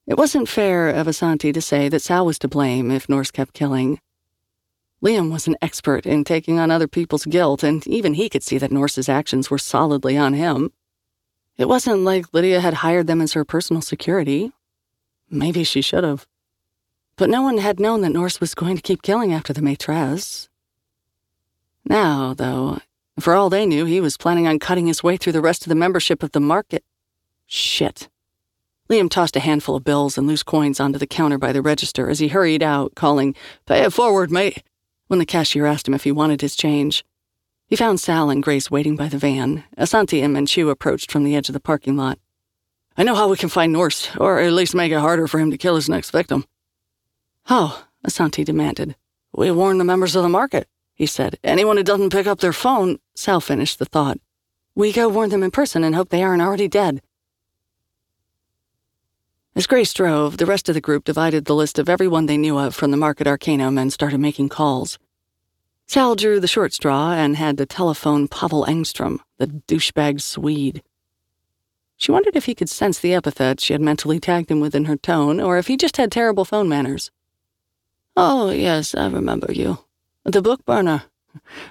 It 0.07 0.17
wasn't 0.17 0.49
fair 0.49 0.89
of 0.89 1.07
Asanti 1.07 1.53
to 1.53 1.61
say 1.61 1.91
that 1.91 2.01
Sal 2.01 2.25
was 2.25 2.39
to 2.39 2.49
blame 2.49 2.91
if 2.91 3.09
Norse 3.09 3.31
kept 3.31 3.53
killing. 3.55 4.01
Liam 5.03 5.31
was 5.31 5.47
an 5.47 5.57
expert 5.61 6.07
in 6.07 6.25
taking 6.25 6.59
on 6.59 6.71
other 6.71 6.89
people's 6.89 7.27
guilt, 7.27 7.63
and 7.63 7.87
even 7.87 8.15
he 8.15 8.29
could 8.29 8.43
see 8.43 8.57
that 8.59 8.73
Norse's 8.73 9.09
actions 9.09 9.51
were 9.51 9.59
solidly 9.59 10.17
on 10.17 10.33
him. 10.33 10.73
It 11.59 11.69
wasn't 11.69 12.01
like 12.01 12.33
Lydia 12.33 12.61
had 12.61 12.75
hired 12.75 13.09
them 13.09 13.21
as 13.21 13.35
her 13.35 13.45
personal 13.45 13.83
security. 13.83 14.53
Maybe 15.29 15.65
she 15.65 15.83
should 15.83 16.03
have. 16.03 16.27
But 17.17 17.31
no 17.31 17.43
one 17.43 17.59
had 17.59 17.79
known 17.79 18.01
that 18.01 18.13
Norse 18.13 18.41
was 18.41 18.55
going 18.55 18.77
to 18.77 18.83
keep 18.83 19.03
killing 19.03 19.33
after 19.33 19.53
the 19.53 19.61
maitresse. 19.61 20.49
Now, 21.85 22.33
though, 22.33 22.79
for 23.21 23.35
all 23.35 23.51
they 23.51 23.67
knew, 23.67 23.85
he 23.85 24.01
was 24.01 24.17
planning 24.17 24.47
on 24.47 24.59
cutting 24.59 24.87
his 24.87 25.03
way 25.03 25.17
through 25.17 25.35
the 25.35 25.41
rest 25.41 25.65
of 25.65 25.69
the 25.69 25.75
membership 25.75 26.23
of 26.23 26.33
the 26.33 26.41
market. 26.41 26.85
Shit. 27.47 28.09
Liam 28.89 29.09
tossed 29.09 29.37
a 29.37 29.41
handful 29.41 29.77
of 29.77 29.85
bills 29.85 30.19
and 30.19 30.27
loose 30.27 30.43
coins 30.43 30.81
onto 30.81 30.99
the 30.99 31.07
counter 31.07 31.39
by 31.39 31.53
the 31.53 31.63
register 31.63 32.09
as 32.09 32.19
he 32.19 32.29
hurried 32.29 32.63
out, 32.63 32.95
calling, 32.95 33.35
Pay 33.67 33.81
it 33.81 33.93
forward, 33.93 34.31
mate, 34.31 34.63
when 35.09 35.19
the 35.19 35.27
cashier 35.27 35.67
asked 35.67 35.89
him 35.89 35.95
if 35.95 36.05
he 36.05 36.13
wanted 36.13 36.41
his 36.41 36.57
change. 36.57 37.05
He 37.67 37.77
found 37.77 38.01
Sal 38.01 38.29
and 38.29 38.43
Grace 38.43 38.71
waiting 38.71 38.97
by 38.97 39.09
the 39.09 39.19
van. 39.19 39.65
Asanti 39.79 40.23
and 40.23 40.37
Menchu 40.37 40.69
approached 40.69 41.11
from 41.11 41.25
the 41.25 41.35
edge 41.35 41.49
of 41.49 41.55
the 41.55 41.61
parking 41.61 41.97
lot. 41.97 42.19
I 42.97 43.03
know 43.03 43.15
how 43.15 43.29
we 43.29 43.37
can 43.37 43.49
find 43.49 43.73
Norse, 43.73 44.15
or 44.19 44.41
at 44.41 44.53
least 44.53 44.75
make 44.75 44.93
it 44.93 44.99
harder 44.99 45.27
for 45.27 45.39
him 45.39 45.51
to 45.51 45.57
kill 45.57 45.77
his 45.77 45.89
next 45.89 46.11
victim. 46.11 46.45
Oh, 47.49 47.67
how? 47.67 47.85
Asanti 48.07 48.45
demanded. 48.45 48.97
We 49.33 49.51
warn 49.51 49.79
the 49.79 49.85
members 49.85 50.17
of 50.17 50.23
the 50.23 50.29
market, 50.29 50.69
he 51.03 51.07
said. 51.07 51.37
Anyone 51.43 51.79
who 51.79 51.83
doesn't 51.83 52.11
pick 52.11 52.29
up 52.29 52.39
their 52.39 52.53
phone, 52.53 53.01
Sal 53.17 53.41
finished 53.41 53.81
the 53.81 53.85
thought. 53.85 54.19
We 54.77 54.93
go 54.93 55.09
warn 55.09 55.31
them 55.31 55.43
in 55.43 55.51
person 55.51 55.83
and 55.83 55.97
hope 55.97 56.11
they 56.11 56.23
aren't 56.23 56.43
already 56.43 56.69
dead. 56.69 57.03
As 59.57 59.67
Grace 59.67 59.93
drove, 59.93 60.37
the 60.37 60.47
rest 60.47 60.69
of 60.69 60.77
the 60.77 60.81
group 60.81 61.03
divided 61.03 61.47
the 61.47 61.57
list 61.57 61.81
of 61.81 61.89
everyone 61.89 62.27
they 62.27 62.37
knew 62.37 62.57
of 62.57 62.77
from 62.77 62.93
the 62.93 62.97
Market 62.97 63.27
Arcanum 63.27 63.79
and 63.79 63.93
started 63.93 64.19
making 64.19 64.51
calls. 64.51 64.97
Sal 65.89 66.15
drew 66.15 66.39
the 66.39 66.47
short 66.47 66.73
straw 66.73 67.15
and 67.15 67.37
had 67.37 67.59
to 67.59 67.67
telephone 67.67 68.29
Pavel 68.29 68.65
Engstrom, 68.67 69.19
the 69.39 69.49
douchebag 69.49 70.21
Swede. 70.21 70.85
She 71.97 72.13
wondered 72.13 72.37
if 72.37 72.45
he 72.45 72.55
could 72.55 72.71
sense 72.71 73.01
the 73.01 73.13
epithet 73.13 73.59
she 73.59 73.73
had 73.73 73.83
mentally 73.83 74.21
tagged 74.21 74.53
him 74.53 74.61
with 74.61 74.77
in 74.77 74.85
her 74.85 74.97
tone, 74.97 75.41
or 75.41 75.59
if 75.59 75.67
he 75.67 75.77
just 75.77 75.97
had 75.97 76.13
terrible 76.13 76.45
phone 76.45 76.69
manners. 76.69 77.11
Oh, 78.17 78.51
yes, 78.51 78.95
I 78.95 79.09
remember 79.09 79.51
you. 79.53 79.79
The 80.25 80.43
book 80.43 80.65
burner. 80.65 81.05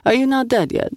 Are 0.05 0.13
you 0.13 0.27
not 0.27 0.47
dead 0.47 0.71
yet? 0.71 0.91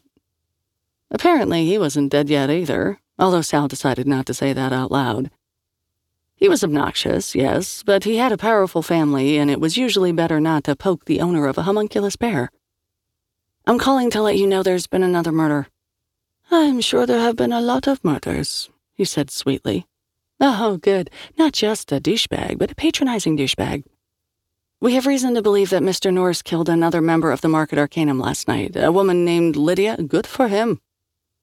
Apparently, 1.10 1.66
he 1.66 1.78
wasn't 1.78 2.10
dead 2.10 2.28
yet 2.28 2.50
either, 2.50 2.98
although 3.18 3.42
Sal 3.42 3.68
decided 3.68 4.08
not 4.08 4.26
to 4.26 4.34
say 4.34 4.52
that 4.52 4.72
out 4.72 4.90
loud. 4.90 5.30
He 6.34 6.48
was 6.48 6.64
obnoxious, 6.64 7.34
yes, 7.34 7.84
but 7.84 8.02
he 8.02 8.16
had 8.16 8.32
a 8.32 8.36
powerful 8.36 8.82
family, 8.82 9.38
and 9.38 9.50
it 9.50 9.60
was 9.60 9.76
usually 9.76 10.10
better 10.10 10.40
not 10.40 10.64
to 10.64 10.74
poke 10.74 11.04
the 11.04 11.20
owner 11.20 11.46
of 11.46 11.56
a 11.56 11.62
homunculus 11.62 12.16
bear. 12.16 12.50
I'm 13.66 13.78
calling 13.78 14.10
to 14.10 14.20
let 14.20 14.36
you 14.36 14.46
know 14.48 14.62
there's 14.62 14.88
been 14.88 15.04
another 15.04 15.30
murder. 15.30 15.68
I'm 16.50 16.80
sure 16.80 17.06
there 17.06 17.20
have 17.20 17.36
been 17.36 17.52
a 17.52 17.60
lot 17.60 17.86
of 17.86 18.04
murders, 18.04 18.68
he 18.94 19.04
said 19.04 19.30
sweetly. 19.30 19.86
Oh, 20.40 20.76
good. 20.76 21.08
Not 21.38 21.52
just 21.52 21.92
a 21.92 22.00
douchebag, 22.00 22.58
but 22.58 22.72
a 22.72 22.74
patronizing 22.74 23.36
douchebag. 23.36 23.84
We 24.80 24.94
have 24.94 25.06
reason 25.06 25.34
to 25.34 25.42
believe 25.42 25.70
that 25.70 25.82
Mr. 25.82 26.12
Norse 26.12 26.42
killed 26.42 26.68
another 26.68 27.00
member 27.00 27.32
of 27.32 27.40
the 27.40 27.48
Market 27.48 27.78
Arcanum 27.78 28.20
last 28.20 28.48
night, 28.48 28.76
a 28.76 28.92
woman 28.92 29.24
named 29.24 29.56
Lydia. 29.56 29.96
Good 29.96 30.26
for 30.26 30.48
him. 30.48 30.80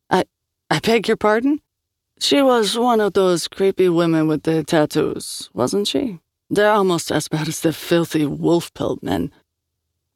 I. 0.10 0.26
I 0.70 0.80
beg 0.80 1.08
your 1.08 1.18
pardon? 1.18 1.62
She 2.20 2.42
was 2.42 2.78
one 2.78 3.02
of 3.02 3.14
those 3.14 3.48
creepy 3.48 3.90
women 3.90 4.28
with 4.28 4.44
the 4.44 4.64
tattoos, 4.64 5.50
wasn't 5.54 5.88
she? 5.88 6.20
They're 6.52 6.72
almost 6.72 7.12
as 7.12 7.28
bad 7.28 7.48
as 7.48 7.62
the 7.62 7.74
filthy 7.74 8.26
wolf 8.26 8.74
pelt 8.74 9.02
men. 9.02 9.32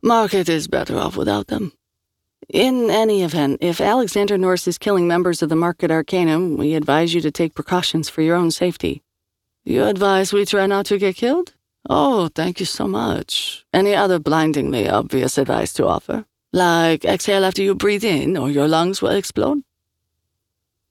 Market 0.04 0.48
is 0.48 0.68
better 0.68 0.98
off 0.98 1.18
without 1.18 1.48
them. 1.48 1.72
In 2.50 2.92
any 2.92 3.24
event, 3.24 3.58
if 3.62 3.82
Alexander 3.82 4.38
Norse 4.38 4.68
is 4.68 4.78
killing 4.78 5.08
members 5.08 5.42
of 5.42 5.50
the 5.50 5.56
Market 5.56 5.90
Arcanum, 5.90 6.58
we 6.58 6.76
advise 6.76 7.16
you 7.16 7.22
to 7.22 7.32
take 7.32 7.56
precautions 7.56 8.08
for 8.08 8.22
your 8.22 8.36
own 8.36 8.52
safety. 8.52 9.02
You 9.64 9.86
advise 9.86 10.32
we 10.32 10.46
try 10.46 10.68
not 10.68 10.86
to 10.88 11.00
get 11.00 11.16
killed? 11.16 11.56
Oh, 11.88 12.30
thank 12.34 12.60
you 12.60 12.66
so 12.66 12.88
much. 12.88 13.66
Any 13.72 13.94
other 13.96 14.18
blindingly 14.18 14.90
obvious 14.90 15.38
advice 15.38 15.72
to 15.74 15.86
offer? 15.86 16.26
Like 16.52 17.06
exhale 17.06 17.46
after 17.46 17.62
you 17.62 17.76
breathe 17.76 18.04
in, 18.04 18.38
or 18.38 18.50
your 18.50 18.68
lungs 18.68 19.02
will 19.02 19.12
explode? 19.12 19.60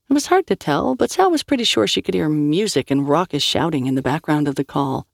It 0.08 0.12
was 0.12 0.26
hard 0.26 0.46
to 0.48 0.56
tell, 0.56 0.94
but 0.94 1.10
Sal 1.10 1.30
was 1.30 1.42
pretty 1.42 1.64
sure 1.64 1.86
she 1.86 2.02
could 2.02 2.14
hear 2.14 2.28
music 2.28 2.90
and 2.90 3.08
raucous 3.08 3.42
shouting 3.42 3.86
in 3.86 3.94
the 3.94 4.02
background 4.02 4.46
of 4.46 4.54
the 4.54 4.64
call. 4.64 5.06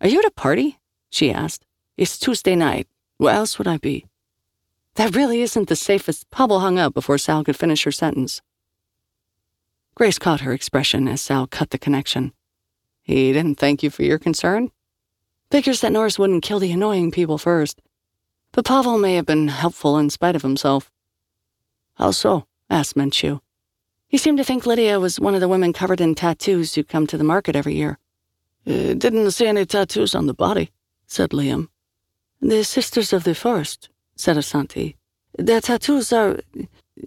Are 0.00 0.08
you 0.08 0.18
at 0.18 0.26
a 0.26 0.30
party? 0.30 0.78
she 1.08 1.30
asked. 1.32 1.64
It's 1.96 2.18
Tuesday 2.18 2.54
night. 2.54 2.86
Where 3.16 3.34
else 3.34 3.56
would 3.58 3.68
I 3.68 3.78
be? 3.78 4.06
That 4.96 5.14
really 5.14 5.40
isn't 5.42 5.68
the 5.68 5.76
safest. 5.76 6.28
Pavel 6.30 6.60
hung 6.60 6.78
up 6.78 6.92
before 6.92 7.18
Sal 7.18 7.44
could 7.44 7.56
finish 7.56 7.84
her 7.84 7.92
sentence. 7.92 8.42
Grace 9.94 10.18
caught 10.18 10.40
her 10.40 10.52
expression 10.52 11.08
as 11.08 11.20
Sal 11.20 11.46
cut 11.46 11.70
the 11.70 11.78
connection. 11.78 12.32
He 13.02 13.32
didn't 13.32 13.58
thank 13.58 13.82
you 13.82 13.90
for 13.90 14.02
your 14.02 14.18
concern? 14.18 14.70
Figures 15.50 15.80
that 15.80 15.92
Norse 15.92 16.18
wouldn't 16.18 16.42
kill 16.42 16.58
the 16.58 16.72
annoying 16.72 17.10
people 17.10 17.38
first. 17.38 17.80
But 18.52 18.66
Pavel 18.66 18.98
may 18.98 19.14
have 19.14 19.26
been 19.26 19.48
helpful 19.48 19.98
in 19.98 20.10
spite 20.10 20.36
of 20.36 20.42
himself. 20.42 20.90
How 21.94 22.10
so? 22.10 22.46
asked 22.68 22.96
Menchu. 22.96 23.40
He 24.08 24.18
seemed 24.18 24.38
to 24.38 24.44
think 24.44 24.66
Lydia 24.66 25.00
was 25.00 25.18
one 25.18 25.34
of 25.34 25.40
the 25.40 25.48
women 25.48 25.72
covered 25.72 26.00
in 26.00 26.14
tattoos 26.14 26.74
who 26.74 26.84
come 26.84 27.06
to 27.06 27.18
the 27.18 27.24
market 27.24 27.56
every 27.56 27.74
year. 27.74 27.98
Uh, 28.66 28.94
didn't 28.94 29.30
see 29.30 29.46
any 29.46 29.64
tattoos 29.64 30.14
on 30.14 30.26
the 30.26 30.34
body, 30.34 30.70
said 31.06 31.30
Liam. 31.30 31.68
The 32.40 32.62
Sisters 32.62 33.12
of 33.12 33.24
the 33.24 33.34
Forest, 33.34 33.88
said 34.16 34.36
Asanti. 34.36 34.94
Their 35.36 35.60
tattoos 35.60 36.12
are. 36.12 36.40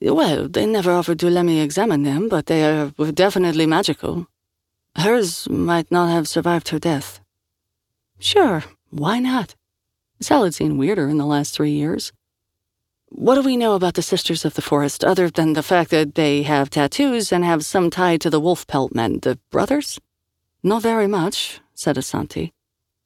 Well, 0.02 0.48
they 0.48 0.66
never 0.66 0.92
offered 0.92 1.20
to 1.20 1.30
let 1.30 1.46
me 1.46 1.62
examine 1.62 2.04
them, 2.04 2.28
but 2.28 2.48
they 2.48 2.64
are 2.66 2.92
definitely 3.14 3.66
magical. 3.66 4.28
Hers 4.96 5.48
might 5.50 5.92
not 5.92 6.10
have 6.10 6.28
survived 6.28 6.70
her 6.70 6.80
death. 6.80 7.21
Sure, 8.22 8.64
why 8.92 9.18
not? 9.18 9.56
Sal 10.20 10.44
had 10.44 10.54
seen 10.54 10.78
weirder 10.78 11.10
in 11.10 11.18
the 11.18 11.26
last 11.26 11.56
three 11.56 11.72
years. 11.72 12.14
What 13.10 13.34
do 13.34 13.42
we 13.42 13.58
know 13.58 13.74
about 13.74 13.96
the 13.96 14.04
Sisters 14.04 14.46
of 14.46 14.54
the 14.54 14.62
Forest 14.62 15.04
other 15.04 15.28
than 15.28 15.54
the 15.54 15.64
fact 15.64 15.90
that 15.90 16.14
they 16.14 16.44
have 16.44 16.70
tattoos 16.70 17.32
and 17.32 17.44
have 17.44 17.66
some 17.66 17.90
tie 17.90 18.18
to 18.18 18.30
the 18.30 18.40
wolf 18.40 18.68
pelt 18.68 18.94
men, 18.94 19.20
the 19.24 19.40
brothers? 19.50 20.00
Not 20.62 20.84
very 20.84 21.08
much, 21.08 21.62
said 21.74 21.96
Asanti. 21.96 22.52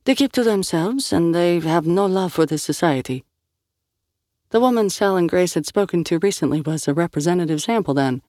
They 0.03 0.15
keep 0.15 0.33
to 0.33 0.43
themselves 0.43 1.13
and 1.13 1.33
they 1.33 1.61
have 1.61 1.87
no 1.87 2.05
love 2.05 2.33
for 2.33 2.45
this 2.45 2.63
society. 2.63 3.23
The 4.49 4.59
woman 4.59 4.89
Sal 4.89 5.15
and 5.15 5.29
Grace 5.29 5.53
had 5.53 5.65
spoken 5.65 6.03
to 6.03 6.19
recently 6.19 6.59
was 6.59 6.89
a 6.89 6.93
representative 6.93 7.61
sample 7.61 7.93
then. 7.93 8.21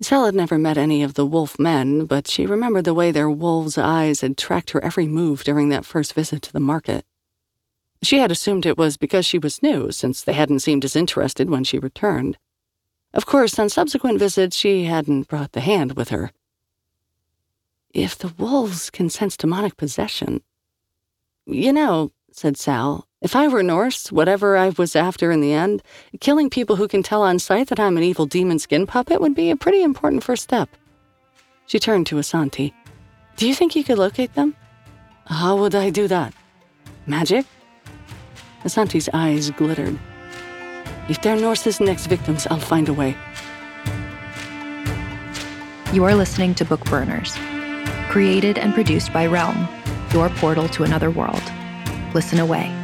Sal 0.00 0.24
had 0.26 0.34
never 0.34 0.58
met 0.58 0.76
any 0.76 1.02
of 1.02 1.14
the 1.14 1.24
wolf 1.24 1.58
men, 1.58 2.04
but 2.04 2.26
she 2.28 2.46
remembered 2.46 2.84
the 2.84 2.94
way 2.94 3.10
their 3.10 3.30
wolves' 3.30 3.78
eyes 3.78 4.20
had 4.20 4.36
tracked 4.36 4.70
her 4.70 4.84
every 4.84 5.06
move 5.06 5.44
during 5.44 5.68
that 5.68 5.84
first 5.84 6.14
visit 6.14 6.42
to 6.42 6.52
the 6.52 6.60
market. 6.60 7.04
She 8.02 8.18
had 8.18 8.30
assumed 8.30 8.66
it 8.66 8.76
was 8.76 8.96
because 8.96 9.24
she 9.24 9.38
was 9.38 9.62
new, 9.62 9.90
since 9.90 10.22
they 10.22 10.34
hadn't 10.34 10.60
seemed 10.60 10.84
as 10.84 10.96
interested 10.96 11.48
when 11.48 11.64
she 11.64 11.78
returned. 11.78 12.36
Of 13.14 13.24
course, 13.24 13.58
on 13.58 13.68
subsequent 13.68 14.18
visits, 14.18 14.56
she 14.56 14.84
hadn't 14.84 15.28
brought 15.28 15.52
the 15.52 15.60
hand 15.60 15.92
with 15.96 16.08
her. 16.08 16.32
If 17.94 18.18
the 18.18 18.34
wolves 18.36 18.90
can 18.90 19.08
sense 19.08 19.36
demonic 19.36 19.76
possession. 19.76 20.42
You 21.46 21.72
know, 21.72 22.10
said 22.32 22.56
Sal, 22.56 23.06
if 23.24 23.34
I 23.34 23.48
were 23.48 23.62
Norse, 23.62 24.12
whatever 24.12 24.54
I 24.54 24.68
was 24.68 24.94
after 24.94 25.32
in 25.32 25.40
the 25.40 25.54
end, 25.54 25.82
killing 26.20 26.50
people 26.50 26.76
who 26.76 26.86
can 26.86 27.02
tell 27.02 27.22
on 27.22 27.38
sight 27.38 27.68
that 27.68 27.80
I'm 27.80 27.96
an 27.96 28.02
evil 28.02 28.26
demon 28.26 28.58
skin 28.58 28.86
puppet 28.86 29.18
would 29.18 29.34
be 29.34 29.50
a 29.50 29.56
pretty 29.56 29.82
important 29.82 30.22
first 30.22 30.42
step. 30.42 30.68
She 31.64 31.78
turned 31.78 32.06
to 32.08 32.16
Asanti. 32.16 32.74
Do 33.36 33.48
you 33.48 33.54
think 33.54 33.74
you 33.74 33.82
could 33.82 33.96
locate 33.96 34.34
them? 34.34 34.54
How 35.26 35.56
would 35.56 35.74
I 35.74 35.88
do 35.88 36.06
that? 36.06 36.34
Magic? 37.06 37.46
Asanti's 38.62 39.08
eyes 39.14 39.50
glittered. 39.52 39.98
If 41.08 41.22
they're 41.22 41.34
Norse's 41.34 41.80
next 41.80 42.08
victims, 42.08 42.46
I'll 42.50 42.60
find 42.60 42.90
a 42.90 42.92
way. 42.92 43.16
You 45.94 46.04
are 46.04 46.14
listening 46.14 46.54
to 46.56 46.66
Bookburners, 46.66 47.38
created 48.10 48.58
and 48.58 48.74
produced 48.74 49.14
by 49.14 49.26
Realm, 49.26 49.66
your 50.12 50.28
portal 50.28 50.68
to 50.68 50.84
another 50.84 51.10
world. 51.10 51.42
Listen 52.12 52.38
away. 52.38 52.83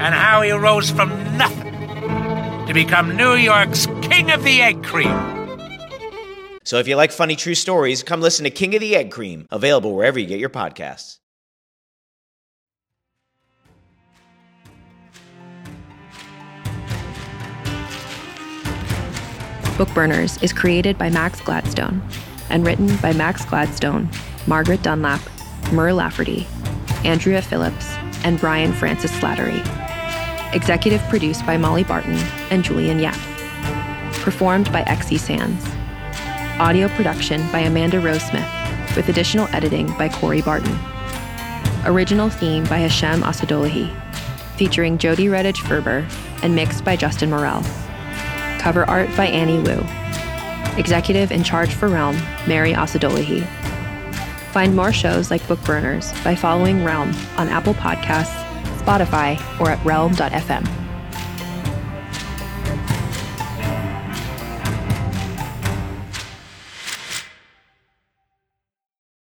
and 0.00 0.14
how 0.14 0.40
he 0.40 0.50
rose 0.50 0.90
from 0.90 1.10
nothing 1.36 1.74
to 2.66 2.72
become 2.72 3.16
New 3.16 3.34
York's 3.34 3.86
King 4.00 4.30
of 4.30 4.42
the 4.44 4.62
Egg 4.62 4.82
Cream. 4.82 5.38
So 6.64 6.78
if 6.78 6.88
you 6.88 6.96
like 6.96 7.12
funny 7.12 7.36
true 7.36 7.54
stories, 7.54 8.02
come 8.02 8.20
listen 8.20 8.44
to 8.44 8.50
King 8.50 8.74
of 8.74 8.80
the 8.80 8.96
Egg 8.96 9.10
Cream, 9.10 9.46
available 9.50 9.94
wherever 9.94 10.18
you 10.18 10.26
get 10.26 10.40
your 10.40 10.48
podcasts. 10.50 11.18
Bookburners 19.76 20.42
is 20.42 20.52
created 20.52 20.96
by 20.96 21.10
Max 21.10 21.40
Gladstone 21.40 22.02
and 22.50 22.66
written 22.66 22.96
by 22.98 23.12
Max 23.12 23.44
Gladstone, 23.44 24.08
Margaret 24.46 24.82
Dunlap, 24.82 25.20
Mur 25.72 25.92
Lafferty, 25.92 26.46
Andrea 27.04 27.40
Phillips, 27.40 27.96
and 28.24 28.40
Brian 28.40 28.72
Francis 28.72 29.12
Slattery. 29.12 29.60
Executive 30.54 31.00
produced 31.08 31.46
by 31.46 31.56
Molly 31.56 31.84
Barton 31.84 32.16
and 32.50 32.64
Julian 32.64 32.98
Yap. 32.98 33.18
Performed 34.22 34.70
by 34.72 34.82
Xe 34.82 35.18
Sands. 35.18 35.64
Audio 36.60 36.88
production 36.88 37.40
by 37.52 37.60
Amanda 37.60 38.00
Rose 38.00 38.22
Smith, 38.22 38.48
with 38.96 39.08
additional 39.08 39.48
editing 39.54 39.86
by 39.96 40.08
Corey 40.08 40.42
Barton. 40.42 40.78
Original 41.84 42.28
theme 42.28 42.64
by 42.64 42.78
Hashem 42.78 43.22
Assadullahi, 43.22 43.90
featuring 44.56 44.98
Jody 44.98 45.26
Redditch 45.26 45.66
Ferber 45.66 46.06
and 46.42 46.54
mixed 46.54 46.84
by 46.84 46.96
Justin 46.96 47.30
Morel. 47.30 47.62
Cover 48.58 48.84
art 48.84 49.08
by 49.16 49.26
Annie 49.26 49.58
Wu. 49.58 49.82
Executive 50.78 51.32
in 51.32 51.42
charge 51.42 51.72
for 51.72 51.88
Realm, 51.88 52.16
Mary 52.46 52.72
Asadolahi. 52.72 53.59
Find 54.52 54.74
more 54.74 54.92
shows 54.92 55.30
like 55.30 55.42
Bookburners 55.42 56.12
by 56.24 56.34
following 56.34 56.84
Realm 56.84 57.14
on 57.36 57.48
Apple 57.48 57.74
Podcasts, 57.74 58.44
Spotify, 58.82 59.38
or 59.60 59.70
at 59.70 59.84
realm.fm. 59.84 60.79